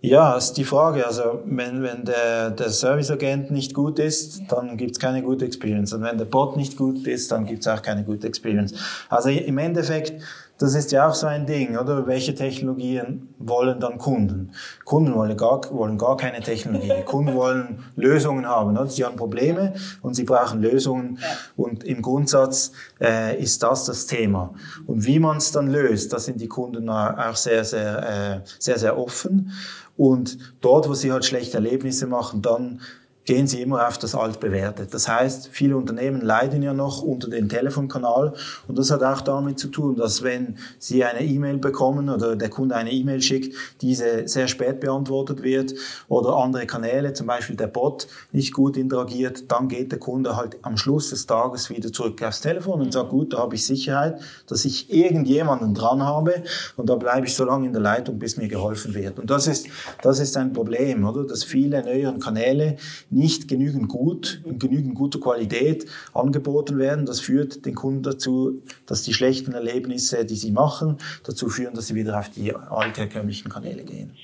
[0.00, 1.06] Ja, ist die Frage.
[1.06, 5.94] Also wenn, wenn der, der Serviceagent nicht gut ist, dann gibt es keine gute Experience.
[5.94, 8.74] Und wenn der Bot nicht gut ist, dann gibt es auch keine gute Experience.
[9.08, 10.20] Also im Endeffekt
[10.58, 12.06] das ist ja auch so ein Ding, oder?
[12.06, 14.52] Welche Technologien wollen dann Kunden?
[14.84, 16.92] Kunden wollen gar, wollen gar keine Technologie.
[17.04, 18.86] Kunden wollen Lösungen haben, oder?
[18.86, 21.18] Sie haben Probleme und sie brauchen Lösungen.
[21.56, 24.54] Und im Grundsatz äh, ist das das Thema.
[24.86, 28.78] Und wie man es dann löst, da sind die Kunden auch sehr, sehr, äh, sehr,
[28.78, 29.50] sehr offen.
[29.96, 32.80] Und dort, wo sie halt schlechte Erlebnisse machen, dann
[33.24, 34.86] gehen sie immer auf das altbewährte.
[34.90, 38.34] Das heißt, viele Unternehmen leiden ja noch unter dem Telefonkanal
[38.68, 42.50] und das hat auch damit zu tun, dass wenn sie eine E-Mail bekommen oder der
[42.50, 45.74] Kunde eine E-Mail schickt, diese sehr spät beantwortet wird
[46.08, 50.58] oder andere Kanäle, zum Beispiel der Bot, nicht gut interagiert, dann geht der Kunde halt
[50.62, 54.20] am Schluss des Tages wieder zurück aufs Telefon und sagt, gut, da habe ich Sicherheit,
[54.46, 56.42] dass ich irgendjemanden dran habe
[56.76, 59.18] und da bleibe ich so lange in der Leitung, bis mir geholfen wird.
[59.18, 59.66] Und das ist,
[60.02, 61.24] das ist ein Problem, oder?
[61.24, 62.76] Dass viele neueren Kanäle
[63.14, 67.06] nicht genügend gut, in genügend guter Qualität angeboten werden.
[67.06, 71.86] Das führt den Kunden dazu, dass die schlechten Erlebnisse, die sie machen, dazu führen, dass
[71.86, 74.14] sie wieder auf die altherkömmlichen Kanäle gehen.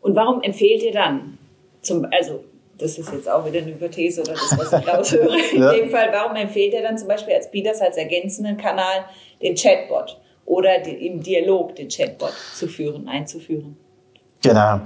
[0.00, 1.38] Und warum empfehlt ihr dann,
[1.80, 2.44] zum, also
[2.78, 5.36] das ist jetzt auch wieder eine Hypothese oder das, was ich raushöre.
[5.56, 5.70] ja.
[5.72, 9.04] In dem Fall, warum empfiehlt er dann zum Beispiel als Bieders als ergänzenden Kanal
[9.40, 13.76] den Chatbot oder die, im Dialog den Chatbot zu führen, einzuführen?
[14.42, 14.80] Genau.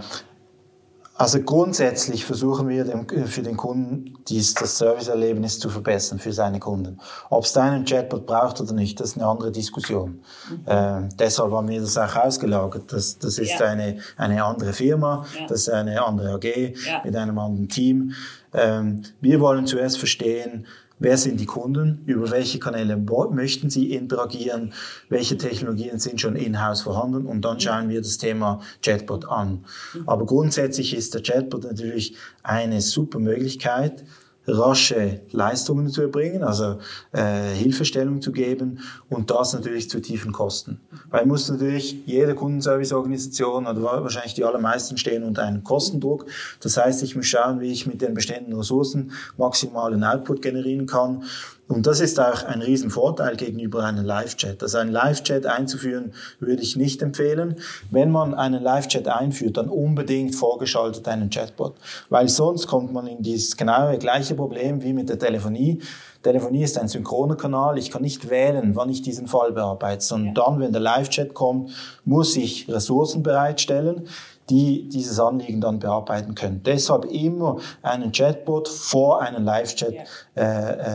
[1.18, 6.61] Also grundsätzlich versuchen wir dem, für den Kunden dies, das Serviceerlebnis zu verbessern für seine
[6.61, 7.00] Kunden.
[7.28, 10.20] Ob es da einen Chatbot braucht oder nicht, das ist eine andere Diskussion.
[10.48, 10.61] Mhm.
[10.66, 12.92] Äh, deshalb haben wir das auch ausgelagert.
[12.92, 13.66] Das, das ist ja.
[13.66, 15.46] eine, eine andere Firma, ja.
[15.48, 16.44] das ist eine andere AG
[16.87, 17.02] ja.
[17.04, 18.12] mit einem anderen Team.
[18.54, 20.66] Ähm, wir wollen zuerst verstehen,
[20.98, 22.02] Wer sind die Kunden?
[22.06, 24.72] Über welche Kanäle möchten sie interagieren?
[25.08, 27.26] Welche Technologien sind schon in-house vorhanden?
[27.26, 29.64] Und dann schauen wir das Thema Chatbot an.
[30.06, 34.04] Aber grundsätzlich ist der Chatbot natürlich eine super Möglichkeit,
[34.48, 36.78] rasche Leistungen zu erbringen, also
[37.12, 40.80] äh, Hilfestellung zu geben und das natürlich zu tiefen Kosten.
[41.11, 46.26] Weil muss natürlich jede Kundenserviceorganisation oder wahrscheinlich die allermeisten stehen unter einem Kostendruck.
[46.61, 51.24] Das heißt, ich muss schauen, wie ich mit den bestehenden Ressourcen maximalen Output generieren kann
[51.68, 54.62] und das ist auch ein Riesenvorteil gegenüber einem Live-Chat.
[54.62, 57.57] Also einen Live-Chat einzuführen würde ich nicht empfehlen.
[57.90, 61.74] Wenn man einen Live-Chat einführt, dann unbedingt vorgeschaltet einen Chatbot.
[62.09, 65.81] Weil sonst kommt man in dieses genaue gleiche Problem wie mit der Telefonie.
[66.22, 67.76] Telefonie ist ein synchroner Kanal.
[67.76, 70.42] Ich kann nicht wählen, wann ich diesen Fall bearbeite, sondern ja.
[70.42, 71.70] dann, wenn der Live-Chat kommt,
[72.07, 74.09] muss ich Ressourcen bereitstellen
[74.50, 76.62] die dieses Anliegen dann bearbeiten können.
[76.64, 79.94] Deshalb immer einen Chatbot vor einen Live-Chat
[80.37, 80.42] äh,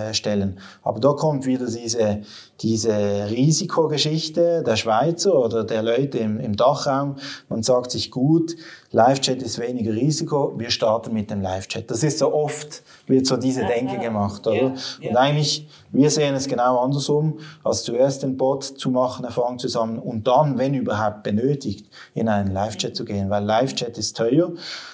[0.10, 0.60] äh, stellen.
[0.82, 2.22] Aber da kommt wieder diese,
[2.62, 7.18] diese Risikogeschichte der Schweizer oder der Leute im, im Dachraum.
[7.50, 8.56] Man sagt sich gut,
[8.96, 11.90] Live-Chat ist weniger Risiko, wir starten mit dem Live-Chat.
[11.90, 14.56] Das ist so oft, wird so diese Denke gemacht, oder?
[14.56, 15.10] Ja, ja.
[15.10, 19.68] Und eigentlich, wir sehen es genau andersrum, als zuerst den Bot zu machen, Erfahrung zu
[19.68, 24.52] sammeln und dann, wenn überhaupt benötigt, in einen Live-Chat zu gehen, weil Live-Chat ist teuer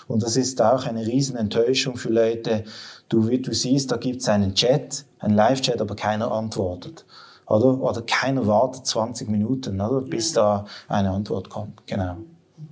[0.07, 2.63] und das ist auch eine riesen Enttäuschung für Leute.
[3.09, 7.03] Du, du siehst, da gibt's einen Chat, einen Live-Chat, aber keiner antwortet.
[7.47, 11.85] Oder, oder keiner wartet 20 Minuten, oder, bis da eine Antwort kommt.
[11.85, 12.15] Genau.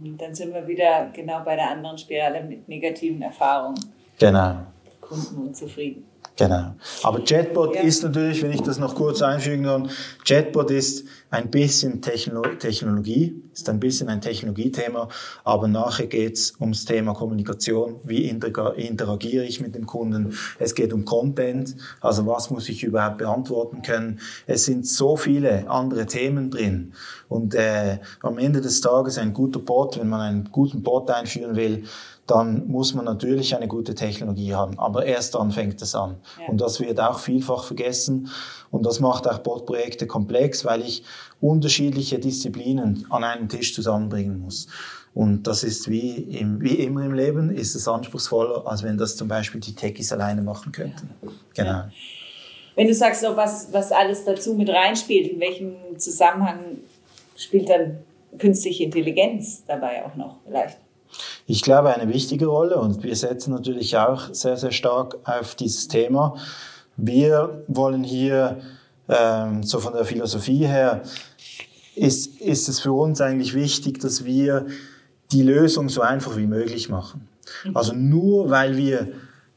[0.08, 3.80] Mhm, dann sind wir wieder genau bei der anderen Spirale mit negativen Erfahrungen.
[4.20, 4.58] Genau.
[5.02, 6.06] Kunden unzufrieden.
[6.36, 6.76] Genau.
[7.04, 7.82] Aber Chatbot ja.
[7.82, 9.90] ist natürlich, wenn ich das noch kurz einfügen kann,
[10.24, 15.10] Chatbot ist ein bisschen Techno Technologie, ist ein bisschen ein Technologiethema,
[15.44, 20.34] aber nachher geht's ums Thema Kommunikation, wie interagiere ich mit dem Kunden.
[20.60, 24.20] Es geht um Content, also was muss ich überhaupt beantworten können.
[24.46, 26.94] Es sind so viele andere Themen drin.
[27.28, 31.56] Und äh, am Ende des Tages ein guter Bot, wenn man einen guten Bot einführen
[31.56, 31.84] will,
[32.28, 34.78] dann muss man natürlich eine gute Technologie haben.
[34.78, 36.18] Aber erst dann fängt es an.
[36.40, 36.50] Ja.
[36.50, 38.30] Und das wird auch vielfach vergessen.
[38.70, 41.04] Und das macht auch Botprojekte komplex, weil ich
[41.42, 44.68] unterschiedliche Disziplinen an einen Tisch zusammenbringen muss.
[45.14, 49.16] Und das ist wie, im, wie immer im Leben, ist es anspruchsvoller, als wenn das
[49.16, 51.10] zum Beispiel die Techies alleine machen könnten.
[51.56, 51.84] Genau.
[52.76, 56.60] Wenn du sagst, so was, was alles dazu mit reinspielt, in welchem Zusammenhang
[57.36, 57.98] spielt dann
[58.38, 60.78] künstliche Intelligenz dabei auch noch vielleicht?
[61.48, 65.88] Ich glaube, eine wichtige Rolle und wir setzen natürlich auch sehr, sehr stark auf dieses
[65.88, 66.36] Thema.
[66.98, 68.60] Wir wollen hier,
[69.10, 71.04] ähm, so von der Philosophie her,
[71.96, 74.68] ist, ist es für uns eigentlich wichtig, dass wir
[75.32, 77.28] die Lösung so einfach wie möglich machen.
[77.74, 79.10] Also nur weil wir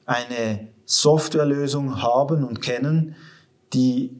[0.06, 3.14] eine Softwarelösung haben und kennen,
[3.72, 4.10] die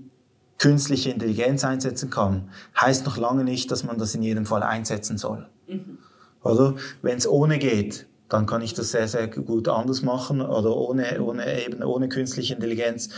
[0.59, 5.17] künstliche Intelligenz einsetzen kann, heißt noch lange nicht, dass man das in jedem Fall einsetzen
[5.19, 5.49] soll.
[5.67, 5.99] Mhm.
[6.43, 6.75] Oder?
[7.03, 11.21] Wenn es ohne geht, dann kann ich das sehr, sehr gut anders machen oder ohne,
[11.21, 13.11] ohne eben, ohne künstliche Intelligenz.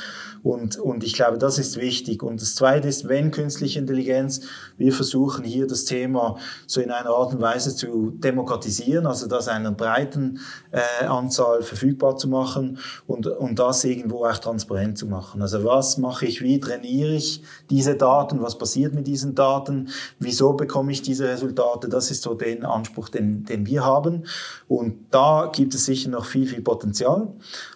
[0.42, 2.22] Und, und ich glaube, das ist wichtig.
[2.22, 4.40] Und das Zweite ist, wenn künstliche Intelligenz,
[4.76, 9.46] wir versuchen hier das Thema so in einer Art und Weise zu demokratisieren, also das
[9.46, 10.40] einer breiten
[10.72, 15.42] äh, Anzahl verfügbar zu machen und, und das irgendwo auch transparent zu machen.
[15.42, 20.54] Also was mache ich, wie trainiere ich diese Daten, was passiert mit diesen Daten, wieso
[20.54, 24.24] bekomme ich diese Resultate, das ist so den Anspruch, den, den wir haben.
[24.66, 27.28] Und da gibt es sicher noch viel, viel Potenzial.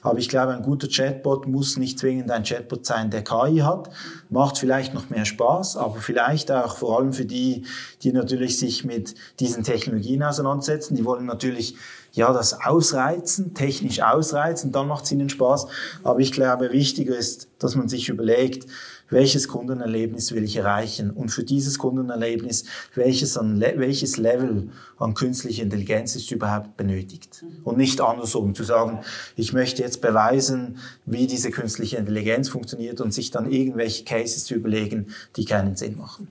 [0.03, 3.91] Aber ich glaube, ein guter Chatbot muss nicht zwingend ein Chatbot sein, der KI hat.
[4.31, 7.65] Macht vielleicht noch mehr Spaß, aber vielleicht auch vor allem für die,
[8.03, 10.95] die natürlich sich mit diesen Technologien auseinandersetzen.
[10.95, 11.77] Die wollen natürlich
[12.17, 15.67] ja, das ausreizen, technisch ausreizen, dann macht es ihnen Spaß.
[16.03, 18.67] Aber ich glaube, wichtiger ist, dass man sich überlegt,
[19.09, 22.65] welches Kundenerlebnis will ich erreichen und für dieses Kundenerlebnis,
[22.95, 27.45] welches, an, welches Level an künstlicher Intelligenz ist überhaupt benötigt.
[27.65, 29.01] Und nicht andersrum, zu sagen,
[29.37, 34.55] ich möchte jetzt beweisen, wie diese künstliche Intelligenz funktioniert und sich dann irgendwelche Cases zu
[34.55, 36.29] überlegen, die keinen Sinn machen.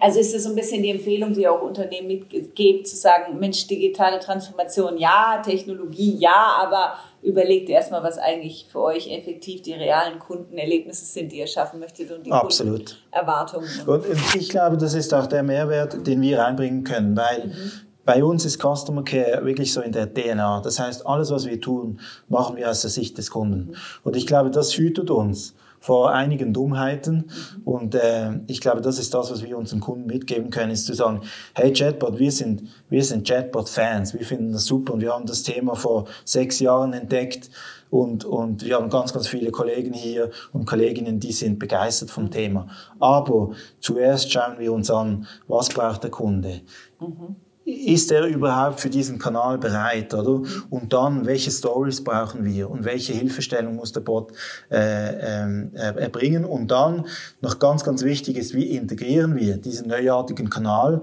[0.00, 3.66] Also ist das so ein bisschen die Empfehlung, die auch Unternehmen mitgebt, zu sagen, Mensch,
[3.66, 6.94] digitale Transformation, ja, Technologie, ja, aber
[7.26, 12.12] überlegt erstmal, was eigentlich für euch effektiv die realen Kundenerlebnisse sind, die ihr schaffen möchtet
[12.12, 13.02] und die Absolut.
[13.10, 13.68] Erwartungen.
[13.84, 14.04] Und
[14.36, 17.72] ich glaube, das ist auch der Mehrwert, den wir einbringen können, weil mhm.
[18.04, 20.60] bei uns ist Customer Care wirklich so in der DNA.
[20.60, 23.70] Das heißt, alles, was wir tun, machen wir aus der Sicht des Kunden.
[23.70, 23.76] Mhm.
[24.04, 27.30] Und ich glaube, das hütet uns vor einigen Dummheiten.
[27.64, 30.94] Und äh, ich glaube, das ist das, was wir unseren Kunden mitgeben können, ist zu
[30.94, 31.20] sagen,
[31.54, 35.42] hey Chatbot, wir sind, wir sind Chatbot-Fans, wir finden das super und wir haben das
[35.42, 37.50] Thema vor sechs Jahren entdeckt
[37.90, 42.30] und, und wir haben ganz, ganz viele Kollegen hier und Kolleginnen, die sind begeistert vom
[42.30, 42.68] Thema.
[42.98, 46.62] Aber zuerst schauen wir uns an, was braucht der Kunde?
[47.00, 50.42] Mhm ist er überhaupt für diesen Kanal bereit, oder?
[50.70, 54.32] Und dann, welche Stories brauchen wir und welche Hilfestellung muss der Bot
[54.70, 56.44] äh, äh, erbringen?
[56.44, 57.06] Und dann,
[57.40, 61.02] noch ganz, ganz wichtig ist, wie integrieren wir diesen neuartigen Kanal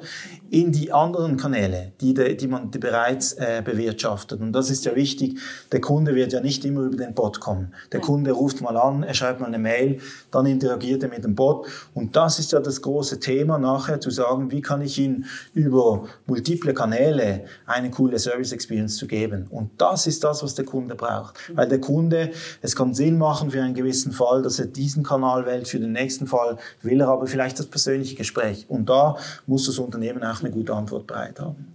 [0.49, 4.39] in die anderen Kanäle, die, de, die man bereits äh, bewirtschaftet.
[4.39, 5.39] Und das ist ja wichtig.
[5.71, 7.73] Der Kunde wird ja nicht immer über den Bot kommen.
[7.91, 7.99] Der.
[7.99, 9.99] Kunde ruft mal an, er schreibt mal eine Mail,
[10.29, 11.67] dann interagiert er mit dem Bot.
[11.93, 16.07] Und das ist ja das große Thema nachher, zu sagen, wie kann ich ihn über
[16.53, 19.47] multiple Kanäle eine coole Service Experience zu geben.
[19.49, 21.35] Und das ist das, was der Kunde braucht.
[21.49, 21.57] Mhm.
[21.57, 25.45] Weil der Kunde, es kann Sinn machen für einen gewissen Fall, dass er diesen Kanal
[25.45, 28.65] wählt, für den nächsten Fall will er aber vielleicht das persönliche Gespräch.
[28.69, 31.73] Und da muss das Unternehmen auch eine gute Antwort bereit haben.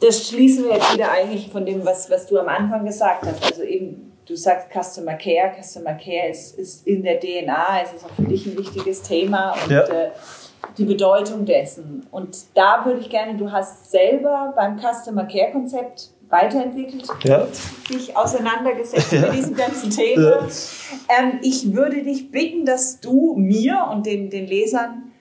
[0.00, 3.44] Das schließen wir jetzt wieder eigentlich von dem, was, was du am Anfang gesagt hast.
[3.44, 5.52] Also eben, du sagst Customer Care.
[5.60, 9.54] Customer Care ist, ist in der DNA, es ist auch für dich ein wichtiges Thema
[9.62, 9.82] und ja.
[9.82, 10.10] äh,
[10.78, 12.06] die Bedeutung dessen.
[12.10, 17.46] Und da würde ich gerne, du hast selber beim Customer Care Konzept weiterentwickelt ja.
[17.90, 19.20] dich auseinandergesetzt ja.
[19.20, 20.22] mit diesem ganzen Thema.
[20.22, 20.48] Ja.
[21.18, 25.12] Ähm, ich würde dich bitten, dass du mir und den, den Lesern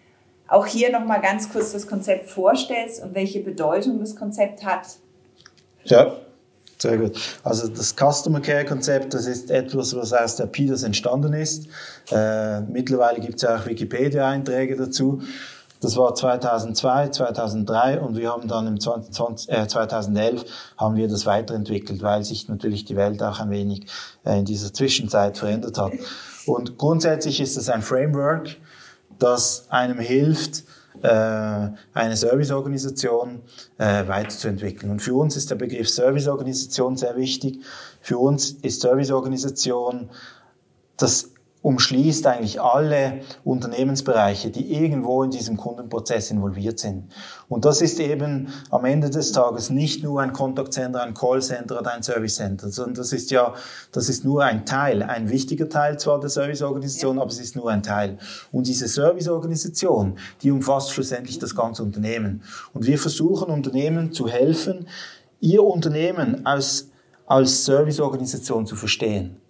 [0.48, 4.88] auch hier nochmal ganz kurz das Konzept vorstellst und welche Bedeutung das Konzept hat.
[5.84, 6.16] Ja,
[6.82, 7.18] sehr gut.
[7.44, 11.68] Also das Customer Care Konzept, das ist etwas, was aus der PIDAS entstanden ist.
[12.12, 15.22] Äh, mittlerweile gibt es ja auch Wikipedia-Einträge dazu.
[15.80, 20.46] Das war 2002, 2003 und wir haben dann im 20, äh, 2011
[20.78, 23.88] haben wir das weiterentwickelt, weil sich natürlich die Welt auch ein wenig
[24.24, 25.94] äh, in dieser Zwischenzeit verändert hat.
[26.46, 28.58] Und grundsätzlich ist es ein Framework,
[29.18, 30.64] das einem hilft,
[31.04, 33.42] äh, eine Serviceorganisation
[33.78, 34.92] äh, weiterzuentwickeln.
[34.92, 37.60] Und für uns ist der Begriff Serviceorganisation sehr wichtig.
[38.02, 40.10] Für uns ist Serviceorganisation
[40.98, 41.31] das
[41.62, 47.12] umschließt eigentlich alle Unternehmensbereiche, die irgendwo in diesem Kundenprozess involviert sind.
[47.50, 51.94] Und das ist eben am Ende des Tages nicht nur ein Kontaktcenter, ein Callcenter oder
[51.94, 53.54] ein Servicecenter, sondern das ist ja,
[53.92, 57.22] das ist nur ein Teil, ein wichtiger Teil zwar der Serviceorganisation, ja.
[57.22, 58.18] aber es ist nur ein Teil.
[58.52, 62.42] Und diese Serviceorganisation, die umfasst schlussendlich das ganze Unternehmen.
[62.74, 64.88] Und wir versuchen Unternehmen zu helfen,
[65.40, 66.90] ihr Unternehmen als,
[67.28, 69.41] als Serviceorganisation zu verstehen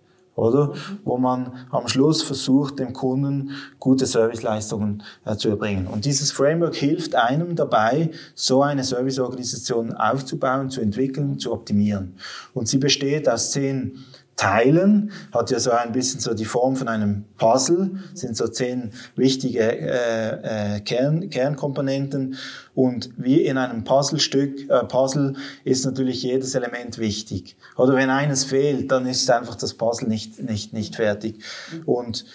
[0.42, 0.74] oder?
[1.04, 5.86] Wo man am Schluss versucht, dem Kunden gute Serviceleistungen äh, zu erbringen.
[5.88, 12.16] Und dieses Framework hilft einem dabei, so eine Serviceorganisation aufzubauen, zu entwickeln, zu optimieren.
[12.56, 14.00] Und sie besteht aus zehn
[14.42, 18.90] Teilen, hat ja so ein bisschen so die Form von einem Puzzle, sind so zehn
[19.16, 22.38] wichtige äh, äh, Kern, Kernkomponenten
[22.74, 27.56] und wie in einem Puzzlestück, äh, Puzzle ist natürlich jedes Element wichtig.
[27.78, 31.44] Oder wenn eines fehlt, dann ist einfach das Puzzle nicht, nicht, nicht fertig.
[31.86, 32.26] Und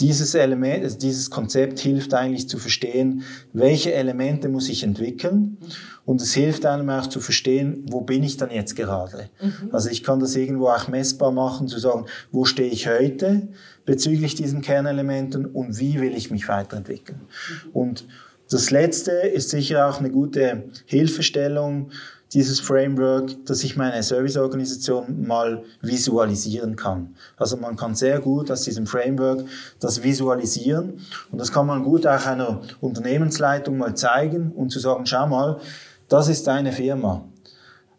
[0.00, 5.58] dieses Element, also dieses Konzept hilft eigentlich zu verstehen, welche Elemente muss ich entwickeln.
[6.06, 9.28] Und es hilft einem auch zu verstehen, wo bin ich dann jetzt gerade.
[9.40, 9.70] Mhm.
[9.72, 13.48] Also ich kann das irgendwo auch messbar machen, zu sagen, wo stehe ich heute
[13.84, 17.20] bezüglich diesen Kernelementen und wie will ich mich weiterentwickeln.
[17.20, 17.70] Mhm.
[17.72, 18.04] Und
[18.50, 21.90] das Letzte ist sicher auch eine gute Hilfestellung,
[22.32, 27.14] dieses Framework, dass ich meine Serviceorganisation mal visualisieren kann.
[27.36, 29.44] Also man kann sehr gut aus diesem Framework
[29.80, 31.00] das visualisieren
[31.32, 35.60] und das kann man gut auch einer Unternehmensleitung mal zeigen und zu sagen, schau mal,
[36.08, 37.24] das ist deine Firma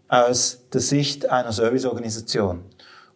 [0.08, 2.62] aus der Sicht einer Serviceorganisation.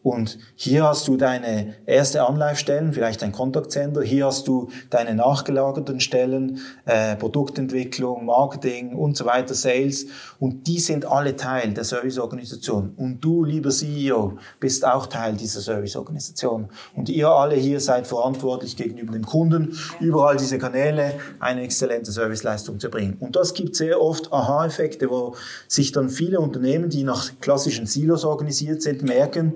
[0.06, 4.04] Und hier hast du deine erste Anlaufstellen, vielleicht ein Kontaktcenter.
[4.04, 10.06] Hier hast du deine nachgelagerten Stellen, äh, Produktentwicklung, Marketing und so weiter, Sales.
[10.40, 12.94] Und die sind alle Teil der Serviceorganisation.
[12.98, 16.70] Und du, lieber CEO, bist auch Teil dieser Serviceorganisation.
[16.96, 22.80] Und ihr alle hier seid verantwortlich gegenüber dem Kunden, überall diese Kanäle eine exzellente Serviceleistung
[22.80, 23.18] zu bringen.
[23.20, 25.34] Und das gibt sehr oft Aha-Effekte, wo
[25.68, 29.56] sich dann viele Unternehmen, die nach klassischen Silos organisiert sind, merken,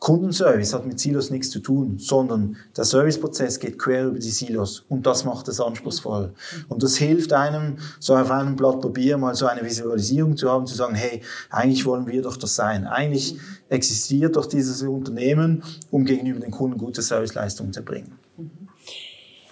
[0.00, 4.82] Kundenservice hat mit Silos nichts zu tun, sondern der Serviceprozess geht quer über die Silos
[4.88, 6.32] und das macht es anspruchsvoll.
[6.68, 10.66] Und das hilft einem, so auf einem Blatt Papier mal so eine Visualisierung zu haben,
[10.66, 11.20] zu sagen, hey,
[11.50, 12.86] eigentlich wollen wir doch das sein.
[12.86, 13.36] Eigentlich
[13.68, 18.18] existiert doch dieses Unternehmen, um gegenüber den Kunden gute Serviceleistungen zu bringen.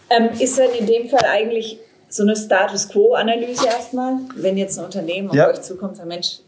[0.08, 1.78] Ähm, ist dann in dem Fall eigentlich
[2.08, 5.48] so eine Status Quo-Analyse erstmal, wenn jetzt ein Unternehmen auf ja.
[5.48, 6.38] euch zukommt, sagt, Mensch,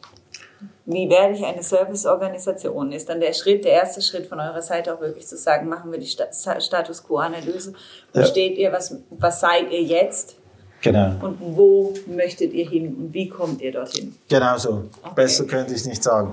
[0.86, 2.92] wie werde ich eine Serviceorganisation?
[2.92, 5.92] Ist dann der Schritt, der erste Schritt von eurer Seite auch wirklich zu sagen, machen
[5.92, 7.74] wir die Status Quo-Analyse.
[8.12, 8.26] Wo ja.
[8.26, 10.39] steht ihr, was, was seid ihr jetzt?
[10.82, 11.14] Genau.
[11.20, 14.14] Und wo möchtet ihr hin und wie kommt ihr dorthin?
[14.28, 14.84] Genau so.
[15.02, 15.12] Okay.
[15.14, 16.32] Besser könnte ich es nicht sagen.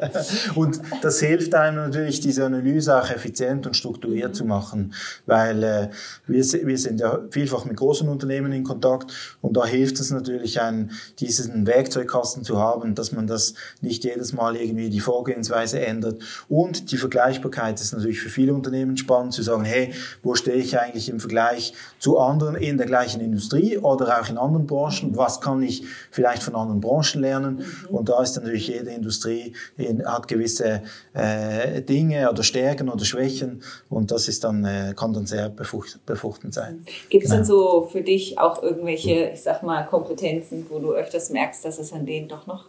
[0.54, 4.34] und das hilft einem natürlich, diese Analyse auch effizient und strukturiert mhm.
[4.34, 5.88] zu machen, weil äh,
[6.26, 10.60] wir, wir sind ja vielfach mit großen Unternehmen in Kontakt und da hilft es natürlich,
[10.60, 16.22] einen, diesen Werkzeugkasten zu haben, dass man das nicht jedes Mal irgendwie die Vorgehensweise ändert.
[16.48, 20.78] Und die Vergleichbarkeit ist natürlich für viele Unternehmen spannend, zu sagen, hey, wo stehe ich
[20.78, 23.77] eigentlich im Vergleich zu anderen in der gleichen Industrie?
[23.78, 25.16] Oder auch in anderen Branchen.
[25.16, 27.56] Was kann ich vielleicht von anderen Branchen lernen?
[27.56, 27.94] Mhm.
[27.94, 30.82] Und da ist natürlich jede Industrie in, hat gewisse
[31.14, 35.98] äh, Dinge oder Stärken oder Schwächen und das ist dann äh, kann dann sehr befrucht,
[36.06, 36.84] befruchtend sein.
[37.08, 37.36] Gibt es genau.
[37.36, 41.78] denn so für dich auch irgendwelche, ich sag mal, Kompetenzen, wo du öfters merkst, dass
[41.78, 42.66] es an denen doch noch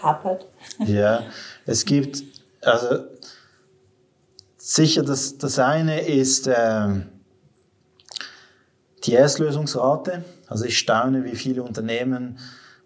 [0.00, 0.46] hapert?
[0.86, 1.22] Ja,
[1.66, 2.22] es gibt
[2.60, 3.04] also
[4.56, 6.88] sicher das das eine ist äh,
[9.04, 12.38] die Erstlösungsrate, also ich staune, wie viele Unternehmen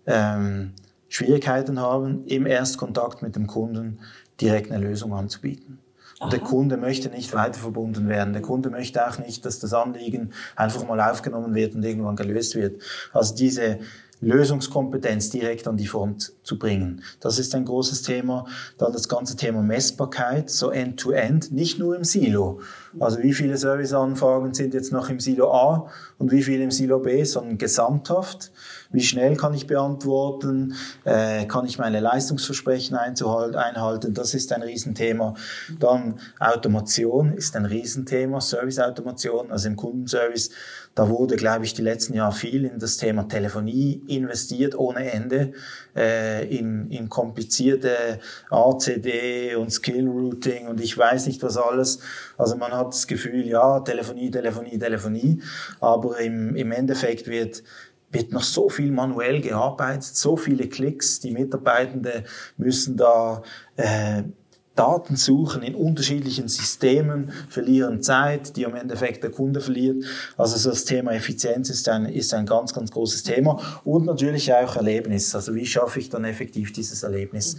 [0.06, 0.72] ähm,
[1.08, 4.00] Schwierigkeiten haben, im Erstkontakt mit dem Kunden
[4.40, 5.78] direkt eine Lösung anzubieten.
[6.18, 8.32] Und der Kunde möchte nicht weiter verbunden werden.
[8.32, 12.54] Der Kunde möchte auch nicht, dass das Anliegen einfach mal aufgenommen wird und irgendwann gelöst
[12.54, 12.82] wird.
[13.12, 13.80] Also diese
[14.20, 17.02] Lösungskompetenz direkt an die Front zu bringen.
[17.20, 18.46] Das ist ein großes Thema.
[18.78, 22.60] Dann das ganze Thema Messbarkeit, so end-to-end, -End, nicht nur im Silo.
[22.98, 26.98] Also wie viele Serviceanfragen sind jetzt noch im Silo A und wie viele im Silo
[26.98, 28.52] B, sondern gesamthaft.
[28.90, 30.74] Wie schnell kann ich beantworten?
[31.04, 34.14] Äh, kann ich meine Leistungsversprechen einhalten?
[34.14, 35.34] Das ist ein Riesenthema.
[35.78, 40.50] Dann Automation ist ein Riesenthema, Serviceautomation, also im Kundenservice
[40.96, 45.52] da wurde, glaube ich, die letzten Jahre viel in das Thema Telefonie investiert ohne Ende,
[45.94, 52.00] äh, in, in komplizierte ACD und Skill Routing und ich weiß nicht was alles.
[52.36, 55.42] Also man hat das Gefühl, ja, Telefonie, Telefonie, Telefonie,
[55.80, 57.62] aber im, im Endeffekt wird
[58.12, 61.20] wird noch so viel manuell gearbeitet, so viele Klicks.
[61.20, 62.24] Die Mitarbeitenden
[62.57, 63.42] müssen da
[63.76, 64.22] äh,
[64.77, 70.05] Daten suchen in unterschiedlichen Systemen, verlieren Zeit, die am Endeffekt der Kunde verliert.
[70.37, 74.77] Also das Thema Effizienz ist ein, ist ein ganz, ganz großes Thema und natürlich auch
[74.77, 75.35] Erlebnis.
[75.35, 77.57] Also wie schaffe ich dann effektiv dieses Erlebnis?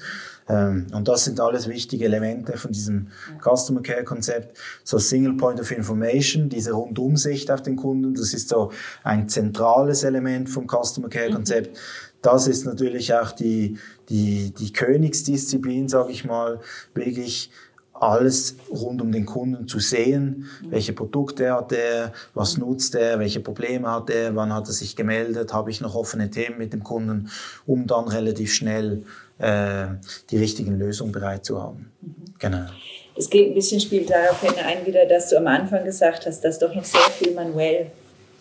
[0.47, 3.07] Ähm, und das sind alles wichtige Elemente von diesem
[3.41, 4.57] Customer Care Konzept.
[4.83, 8.71] So Single Point of Information, diese Rundumsicht auf den Kunden, das ist so
[9.03, 11.75] ein zentrales Element vom Customer Care Konzept.
[11.75, 13.77] Mhm das ist natürlich auch die,
[14.09, 16.59] die, die Königsdisziplin, sage ich mal,
[16.93, 17.51] wirklich
[17.99, 20.45] alles rund um den Kunden zu sehen.
[20.69, 24.95] Welche Produkte hat er, was nutzt er, welche Probleme hat er, wann hat er sich
[24.95, 27.29] gemeldet, habe ich noch offene Themen mit dem Kunden,
[27.65, 29.03] um dann relativ schnell
[29.39, 29.87] äh,
[30.29, 31.91] die richtigen Lösungen bereit zu haben.
[32.39, 32.67] Genau.
[33.15, 36.59] Es geht ein bisschen spielt darauf ein wieder, dass du am Anfang gesagt hast, dass
[36.59, 37.91] doch noch sehr viel manuell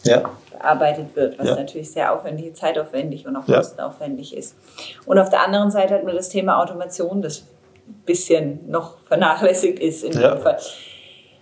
[0.07, 0.39] ja.
[0.57, 1.57] Bearbeitet wird, was ja.
[1.57, 3.59] natürlich sehr aufwendig, zeitaufwendig und auch ja.
[3.59, 4.57] kostenaufwendig ist.
[5.05, 7.45] Und auf der anderen Seite hat man das Thema Automation, das
[7.87, 10.59] ein bisschen noch vernachlässigt ist in dem Fall.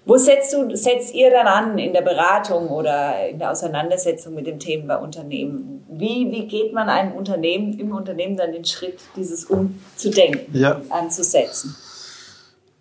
[0.06, 4.46] Wo setzt, du, setzt ihr dann an in der Beratung oder in der Auseinandersetzung mit
[4.46, 5.86] den Themen bei Unternehmen?
[5.88, 10.80] Wie, wie geht man einem Unternehmen, im Unternehmen dann den Schritt, dieses Umzudenken ja.
[10.90, 11.74] anzusetzen?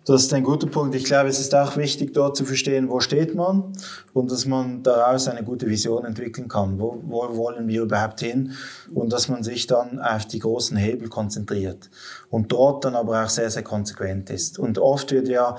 [0.06, 0.94] Das ist ein guter Punkt.
[0.94, 3.72] Ich glaube, es ist auch wichtig, dort zu verstehen, wo steht man
[4.12, 6.78] und dass man daraus eine gute Vision entwickeln kann.
[6.78, 8.52] Wo, wo wollen wir überhaupt hin?
[8.92, 11.88] Und dass man sich dann auf die großen Hebel konzentriert
[12.28, 14.58] und dort dann aber auch sehr, sehr konsequent ist.
[14.58, 15.56] Und oft wird ja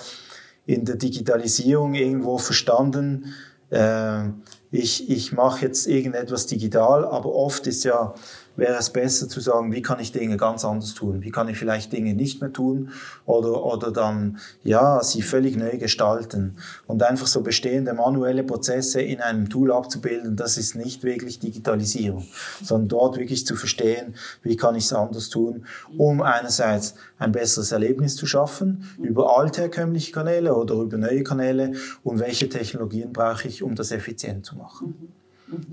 [0.67, 3.33] in der Digitalisierung irgendwo verstanden,
[3.71, 4.25] äh,
[4.69, 8.13] ich, ich mache jetzt irgendetwas digital, aber oft ist ja
[8.55, 11.21] wäre es besser zu sagen, wie kann ich Dinge ganz anders tun?
[11.21, 12.91] Wie kann ich vielleicht Dinge nicht mehr tun
[13.25, 16.57] oder, oder dann, ja, sie völlig neu gestalten?
[16.87, 22.25] Und einfach so bestehende manuelle Prozesse in einem Tool abzubilden, das ist nicht wirklich Digitalisierung,
[22.63, 25.65] sondern dort wirklich zu verstehen, wie kann ich es anders tun,
[25.97, 32.19] um einerseits ein besseres Erlebnis zu schaffen über altherkömmliche Kanäle oder über neue Kanäle und
[32.19, 35.13] welche Technologien brauche ich, um das effizient zu machen.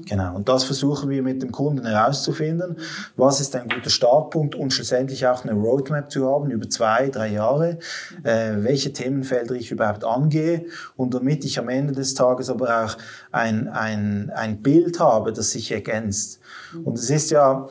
[0.07, 0.35] Genau.
[0.37, 2.77] Und das versuchen wir mit dem Kunden herauszufinden.
[3.17, 7.29] Was ist ein guter Startpunkt und schlussendlich auch eine Roadmap zu haben über zwei, drei
[7.29, 7.79] Jahre,
[8.23, 10.67] äh, welche Themenfelder ich überhaupt angehe
[10.97, 12.99] und damit ich am Ende des Tages aber auch
[13.31, 16.41] ein, ein, ein Bild habe, das sich ergänzt.
[16.85, 17.69] Und es ist ja,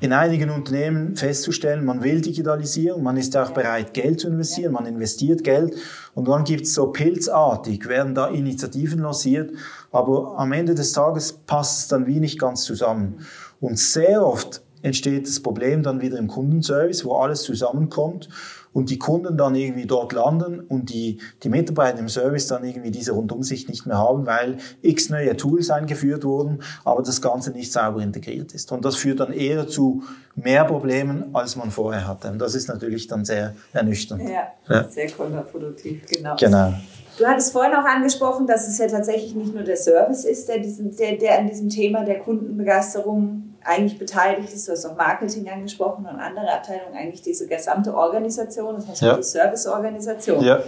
[0.00, 4.86] in einigen Unternehmen festzustellen, man will Digitalisierung, man ist auch bereit, Geld zu investieren, man
[4.86, 5.74] investiert Geld
[6.14, 9.52] und dann gibt's so pilzartig, werden da Initiativen lanciert,
[9.92, 13.20] aber am Ende des Tages passt es dann wie nicht ganz zusammen.
[13.60, 18.28] Und sehr oft entsteht das Problem dann wieder im Kundenservice, wo alles zusammenkommt
[18.76, 22.90] und die Kunden dann irgendwie dort landen und die, die Mitarbeiter im Service dann irgendwie
[22.90, 27.72] diese Rundumsicht nicht mehr haben, weil x neue Tools eingeführt wurden, aber das Ganze nicht
[27.72, 28.70] sauber integriert ist.
[28.72, 30.02] Und das führt dann eher zu
[30.34, 32.28] mehr Problemen, als man vorher hatte.
[32.30, 34.28] Und das ist natürlich dann sehr ernüchternd.
[34.28, 34.86] Ja, ja.
[34.90, 36.36] sehr kontraproduktiv, genau.
[36.38, 36.74] Genau.
[37.16, 40.58] Du hattest vorhin auch angesprochen, dass es ja tatsächlich nicht nur der Service ist, der,
[40.58, 44.68] diesen, der, der an diesem Thema der Kundenbegeisterung eigentlich beteiligt ist.
[44.68, 49.16] Du hast auch Marketing angesprochen und andere Abteilungen, eigentlich diese gesamte Organisation, das heißt ja.
[49.16, 50.44] die Serviceorganisation.
[50.44, 50.60] Ja.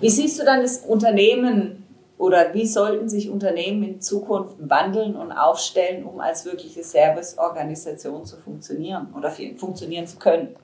[0.00, 1.84] Wie siehst du dann das Unternehmen
[2.16, 8.36] oder wie sollten sich Unternehmen in Zukunft wandeln und aufstellen, um als wirkliche Serviceorganisation zu
[8.36, 10.56] funktionieren oder funktionieren zu können?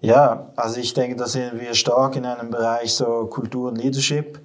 [0.00, 4.38] Ja, also ich denke, da sind wir stark in einem Bereich so Kultur und Leadership.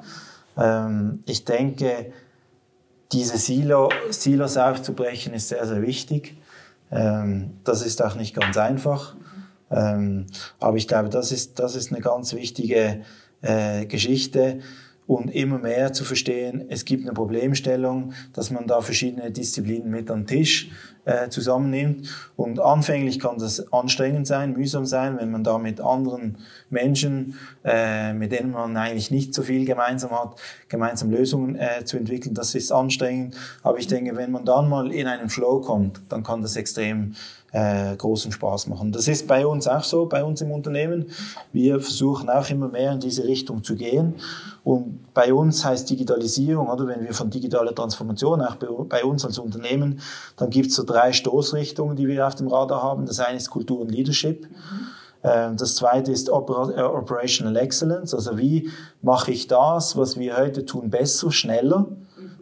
[0.58, 2.14] Ähm, ich denke,
[3.12, 6.38] diese Silo, Silos aufzubrechen ist sehr, sehr wichtig.
[6.92, 9.16] Ähm, das ist auch nicht ganz einfach.
[9.72, 10.28] Ähm,
[10.60, 13.02] aber ich glaube, das ist, das ist eine ganz wichtige
[13.42, 14.60] äh, Geschichte
[15.10, 20.12] und immer mehr zu verstehen, es gibt eine Problemstellung, dass man da verschiedene Disziplinen mit
[20.12, 20.70] am Tisch
[21.06, 22.08] äh, zusammennimmt.
[22.36, 26.38] Und anfänglich kann das anstrengend sein, mühsam sein, wenn man da mit anderen
[26.70, 30.36] Menschen, äh, mit denen man eigentlich nicht so viel gemeinsam hat,
[30.68, 32.36] gemeinsam Lösungen äh, zu entwickeln.
[32.36, 33.36] Das ist anstrengend.
[33.64, 37.16] Aber ich denke, wenn man dann mal in einen Flow kommt, dann kann das extrem
[37.52, 38.92] äh, großen Spaß machen.
[38.92, 41.08] Das ist bei uns auch so, bei uns im Unternehmen.
[41.52, 44.16] Wir versuchen auch immer mehr in diese Richtung zu gehen.
[44.64, 49.40] Und bei uns heißt Digitalisierung, oder wenn wir von digitaler Transformation, auch bei uns als
[49.40, 50.00] Unternehmen,
[50.38, 53.06] dann gibt es so drei Stoßrichtungen, die wir auf dem Radar haben.
[53.06, 54.48] Das eine ist Kultur und Leadership.
[54.50, 54.88] Mhm.
[55.22, 58.70] Das zweite ist äh, Operational Excellence, also wie
[59.02, 61.88] mache ich das, was wir heute tun, besser, schneller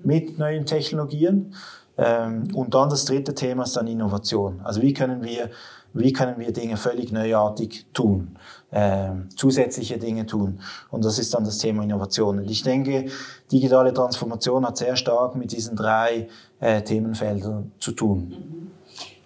[0.03, 1.55] mit neuen Technologien.
[1.97, 4.61] Ähm, und dann das dritte Thema ist dann Innovation.
[4.63, 5.49] Also wie können wir,
[5.93, 8.37] wie können wir Dinge völlig neuartig tun,
[8.71, 10.59] ähm, zusätzliche Dinge tun.
[10.91, 12.39] Und das ist dann das Thema Innovation.
[12.39, 13.05] Und ich denke,
[13.51, 16.27] digitale Transformation hat sehr stark mit diesen drei
[16.59, 18.71] äh, Themenfeldern zu tun.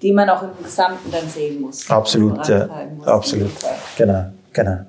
[0.02, 1.90] Die man auch im Gesamten dann sehen muss.
[1.90, 2.68] Absolut, ja.
[3.06, 3.52] Absolut.
[3.98, 4.80] Genau, genau.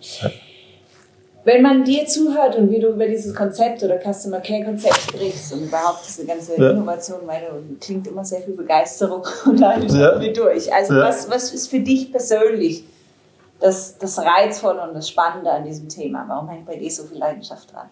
[0.00, 0.30] Ja.
[1.48, 5.54] Wenn man dir zuhört und wie du über dieses Konzept oder Customer Care Konzept sprichst
[5.54, 6.72] und überhaupt diese ganze ja.
[6.72, 7.46] Innovation, meine,
[7.80, 10.18] klingt immer sehr viel Begeisterung und alles ja.
[10.18, 10.70] mit durch.
[10.70, 11.04] Also ja.
[11.04, 12.84] was, was ist für dich persönlich
[13.60, 16.26] das, das Reizvolle und das Spannende an diesem Thema?
[16.28, 17.88] Warum hängt bei dir so viel Leidenschaft dran?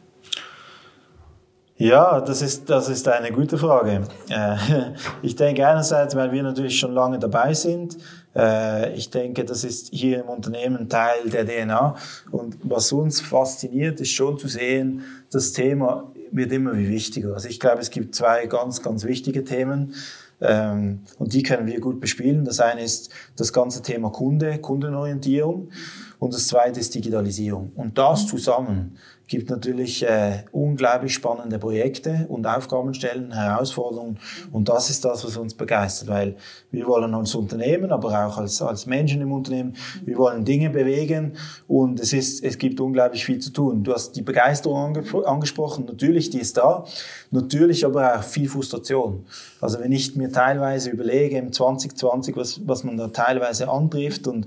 [1.78, 4.02] Ja, das ist, das ist eine gute Frage.
[4.28, 4.56] Äh,
[5.22, 7.96] ich denke einerseits, weil wir natürlich schon lange dabei sind.
[8.36, 11.96] Äh, ich denke, das ist hier im Unternehmen Teil der DNA.
[12.30, 17.34] Und was uns fasziniert, ist schon zu sehen, das Thema wird immer wie wichtiger.
[17.34, 19.94] Also ich glaube, es gibt zwei ganz, ganz wichtige Themen.
[20.40, 22.44] Ähm, und die können wir gut bespielen.
[22.44, 25.70] Das eine ist das ganze Thema Kunde, Kundenorientierung.
[26.18, 27.72] Und das zweite ist Digitalisierung.
[27.74, 28.96] Und das zusammen
[29.28, 34.18] gibt natürlich äh, unglaublich spannende Projekte und Aufgabenstellen, Herausforderungen.
[34.52, 36.36] Und das ist das, was uns begeistert, weil
[36.70, 41.32] wir wollen als Unternehmen, aber auch als, als Menschen im Unternehmen, wir wollen Dinge bewegen
[41.66, 43.82] und es ist, es gibt unglaublich viel zu tun.
[43.82, 46.84] Du hast die Begeisterung ange angesprochen, natürlich, die ist da,
[47.30, 49.26] natürlich aber auch viel Frustration.
[49.60, 54.46] Also wenn ich mir teilweise überlege im 2020, was, was man da teilweise antrifft und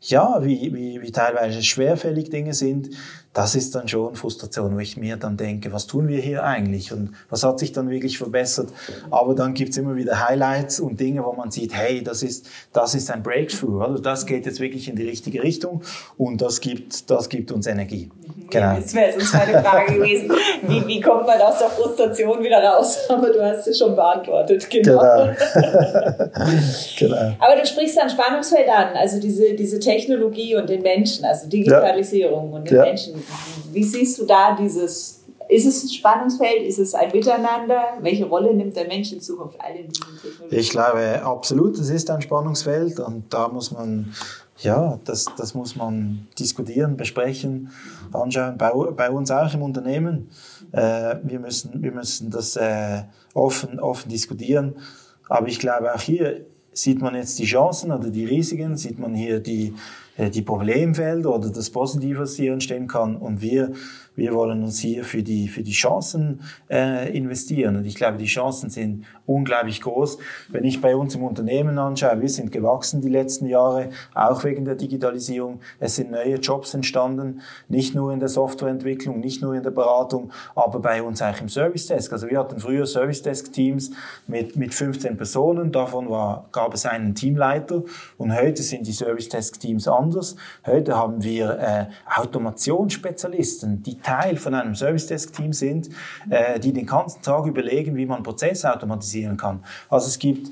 [0.00, 2.90] ja, wie, wie, wie teilweise schwerfällig Dinge sind,
[3.32, 6.92] das ist dann schon Frustration, wo ich mir dann denke, was tun wir hier eigentlich
[6.92, 8.70] und was hat sich dann wirklich verbessert.
[9.10, 12.94] Aber dann gibt's immer wieder Highlights und Dinge, wo man sieht, hey, das ist, das
[12.96, 15.82] ist ein Breakthrough, also das geht jetzt wirklich in die richtige Richtung
[16.18, 18.10] und das gibt, das gibt uns Energie.
[18.50, 18.76] Genau.
[18.76, 20.32] Das wäre sonst meine Frage gewesen.
[20.62, 22.98] Wie, wie kommt man aus der Frustration wieder raus?
[23.08, 24.68] Aber du hast es schon beantwortet.
[24.68, 25.00] Genau.
[25.00, 25.34] Genau.
[26.98, 27.32] genau.
[27.38, 32.50] Aber du sprichst ein Spannungsfeld an, also diese, diese Technologie und den Menschen, also Digitalisierung
[32.50, 32.56] ja.
[32.56, 32.82] und den ja.
[32.82, 33.19] Menschen.
[33.72, 36.62] Wie siehst du da dieses ist es ein Spannungsfeld?
[36.62, 37.98] Ist es ein Miteinander?
[38.00, 40.60] Welche Rolle nimmt der Mensch in Zukunft all in diesen Technologien?
[40.60, 44.14] Ich glaube absolut, es ist ein Spannungsfeld und da muss man
[44.62, 47.70] ja, das, das muss man diskutieren, besprechen,
[48.12, 48.58] anschauen.
[48.58, 50.28] Bei, bei uns auch im Unternehmen.
[50.72, 53.02] Äh, wir, müssen, wir müssen das äh,
[53.34, 54.76] offen, offen diskutieren.
[55.28, 59.14] Aber ich glaube, auch hier sieht man jetzt die Chancen oder die Risiken, sieht man
[59.14, 59.74] hier die,
[60.28, 63.16] die Problemfelder oder das Positive, was hier entstehen kann.
[63.16, 63.72] Und wir
[64.20, 67.76] wir wollen uns hier für die, für die Chancen äh, investieren.
[67.76, 70.18] Und ich glaube, die Chancen sind unglaublich groß.
[70.50, 74.66] Wenn ich bei uns im Unternehmen anschaue, wir sind gewachsen die letzten Jahre, auch wegen
[74.66, 75.60] der Digitalisierung.
[75.78, 80.32] Es sind neue Jobs entstanden, nicht nur in der Softwareentwicklung, nicht nur in der Beratung,
[80.54, 82.12] aber bei uns auch im Service Desk.
[82.12, 83.90] Also wir hatten früher Service Desk Teams
[84.26, 87.84] mit, mit 15 Personen, davon war, gab es einen Teamleiter
[88.18, 90.36] und heute sind die Service Desk Teams anders.
[90.66, 91.86] Heute haben wir äh,
[92.20, 95.88] Automationsspezialisten, die Teil von einem Service Desk Team sind,
[96.30, 99.62] äh, die den ganzen Tag überlegen, wie man Prozesse automatisieren kann.
[99.88, 100.50] Also es gibt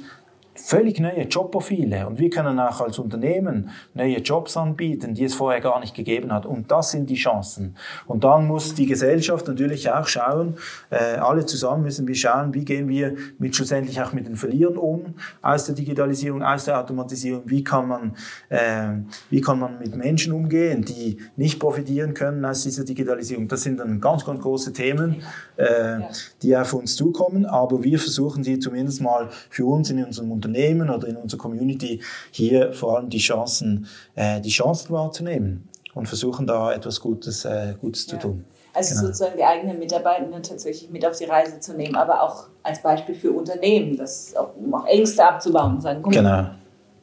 [0.59, 5.61] völlig neue Jobprofile und wir können auch als Unternehmen neue Jobs anbieten, die es vorher
[5.61, 6.47] gar nicht gegeben hat.
[6.47, 7.77] Und das sind die Chancen.
[8.07, 10.57] Und dann muss die Gesellschaft natürlich auch schauen,
[10.91, 14.77] äh, alle zusammen müssen wir schauen, wie gehen wir mit schlussendlich auch mit den Verlierern
[14.77, 18.17] um aus der Digitalisierung, aus der Automatisierung, wie kann man,
[18.49, 18.89] äh,
[19.31, 23.49] wie kann man mit Menschen umgehen, die nicht profitieren können aus dieser Digitalisierung.
[23.49, 25.23] Das sind dann ganz, ganz große Themen,
[25.57, 26.01] äh,
[26.43, 30.48] die auf uns zukommen, aber wir versuchen sie zumindest mal für uns in unserem Unternehmen
[30.49, 36.07] Unternehmen oder in unserer Community hier vor allem die Chancen, äh, die Chancen wahrzunehmen und
[36.07, 38.13] versuchen da etwas Gutes, äh, Gutes ja.
[38.13, 38.45] zu tun.
[38.75, 39.07] Also genau.
[39.07, 43.15] sozusagen die eigenen Mitarbeitenden tatsächlich mit auf die Reise zu nehmen, aber auch als Beispiel
[43.15, 46.51] für Unternehmen, das auch, um auch Ängste abzubauen und sagen, genau.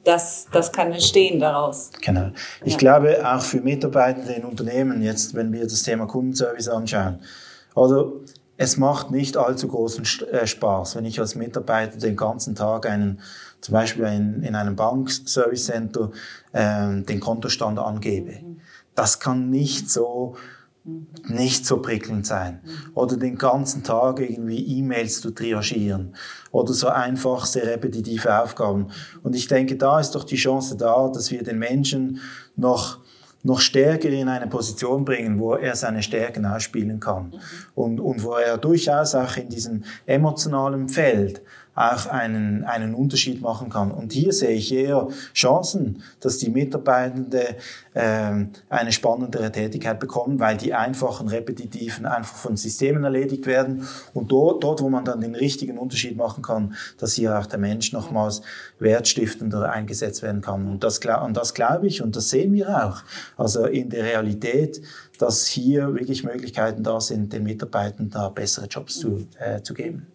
[0.03, 1.89] Das, das kann entstehen daraus.
[1.99, 2.29] Genau.
[2.63, 2.77] Ich ja.
[2.77, 7.19] glaube auch für Mitarbeitende in Unternehmen, jetzt wenn wir das Thema Kundenservice anschauen,
[7.73, 8.21] also
[8.57, 13.19] es macht nicht allzu großen äh, Spaß, wenn ich als Mitarbeiter den ganzen Tag einen,
[13.61, 16.11] zum Beispiel in, in einem Bank-Service Center,
[16.53, 18.39] äh, den Kontostand angebe.
[18.95, 20.35] Das kann nicht so,
[21.27, 22.61] nicht so prickelnd sein.
[22.93, 26.15] Oder den ganzen Tag irgendwie E-Mails zu triagieren.
[26.51, 28.87] Oder so einfach sehr repetitive Aufgaben.
[29.21, 32.21] Und ich denke, da ist doch die Chance da, dass wir den Menschen
[32.55, 32.99] noch
[33.45, 37.25] noch stärker in eine Position bringen, wo er seine Stärken ausspielen kann.
[37.27, 37.39] Mhm.
[37.75, 41.41] Und, und wo er durchaus auch in diesem emotionalen Feld
[41.75, 43.91] auch einen, einen Unterschied machen kann.
[43.91, 47.55] Und hier sehe ich eher Chancen, dass die Mitarbeitende
[47.93, 53.85] äh, eine spannendere Tätigkeit bekommen, weil die einfachen, repetitiven einfach von Systemen erledigt werden.
[54.13, 57.59] Und dort, dort, wo man dann den richtigen Unterschied machen kann, dass hier auch der
[57.59, 58.41] Mensch nochmals
[58.79, 60.67] wertstiftender eingesetzt werden kann.
[60.67, 63.03] Und das, und das glaube ich und das sehen wir auch.
[63.35, 64.81] Also in der Realität,
[65.19, 70.07] dass hier wirklich Möglichkeiten da sind, den Mitarbeitern da bessere Jobs zu, äh, zu geben.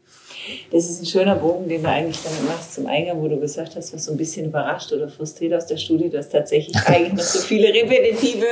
[0.70, 3.76] Das ist ein schöner Bogen, den du eigentlich damit machst zum Eingang, wo du gesagt
[3.76, 7.22] hast, was so ein bisschen überrascht oder frustriert aus der Studie, dass tatsächlich eigentlich noch
[7.22, 8.46] so viele repetitive,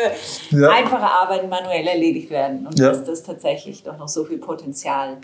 [0.50, 0.70] ja.
[0.70, 2.88] einfache Arbeiten manuell erledigt werden und ja.
[2.88, 5.18] dass das tatsächlich doch noch so viel Potenzial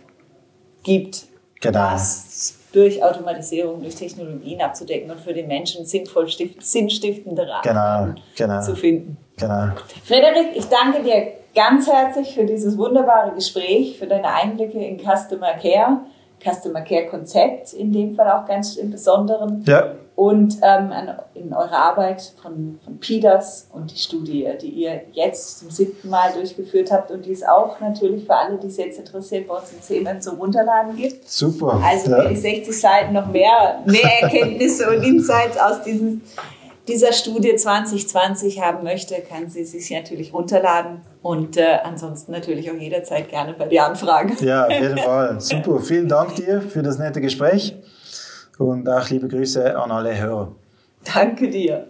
[0.83, 1.25] gibt,
[1.61, 1.91] genau.
[1.91, 8.23] das durch Automatisierung, durch Technologien abzudecken und für den Menschen sinnvoll sinnstiftende Rahmen genau.
[8.37, 8.61] Genau.
[8.61, 9.17] zu finden.
[9.37, 9.69] Genau.
[10.05, 15.55] Frederik, ich danke dir ganz herzlich für dieses wunderbare Gespräch, für deine Einblicke in Customer
[15.55, 16.01] Care.
[16.45, 19.65] Customer Care Konzept, in dem Fall auch ganz im Besonderen.
[19.67, 19.95] Ja.
[20.17, 20.93] Und ähm,
[21.35, 26.33] in eurer Arbeit von, von PIDAS und die Studie, die ihr jetzt zum siebten Mal
[26.33, 29.73] durchgeführt habt und die es auch natürlich für alle, die es jetzt interessiert, bei uns
[29.73, 31.29] in Themen zum Runterladen gibt.
[31.29, 31.81] Super.
[31.85, 32.19] Also ja.
[32.19, 36.23] wer die 60 Seiten noch mehr, mehr Erkenntnisse und Insights aus diesen
[36.89, 42.77] dieser Studie 2020 haben möchte, kann sie sich natürlich runterladen und äh, ansonsten natürlich auch
[42.77, 44.37] jederzeit gerne bei dir anfragen.
[44.41, 45.41] Ja, auf jeden Fall.
[45.41, 45.81] Super.
[45.81, 47.75] Vielen Dank dir für das nette Gespräch
[48.59, 50.53] und auch liebe Grüße an alle Hörer.
[51.13, 51.87] Danke dir.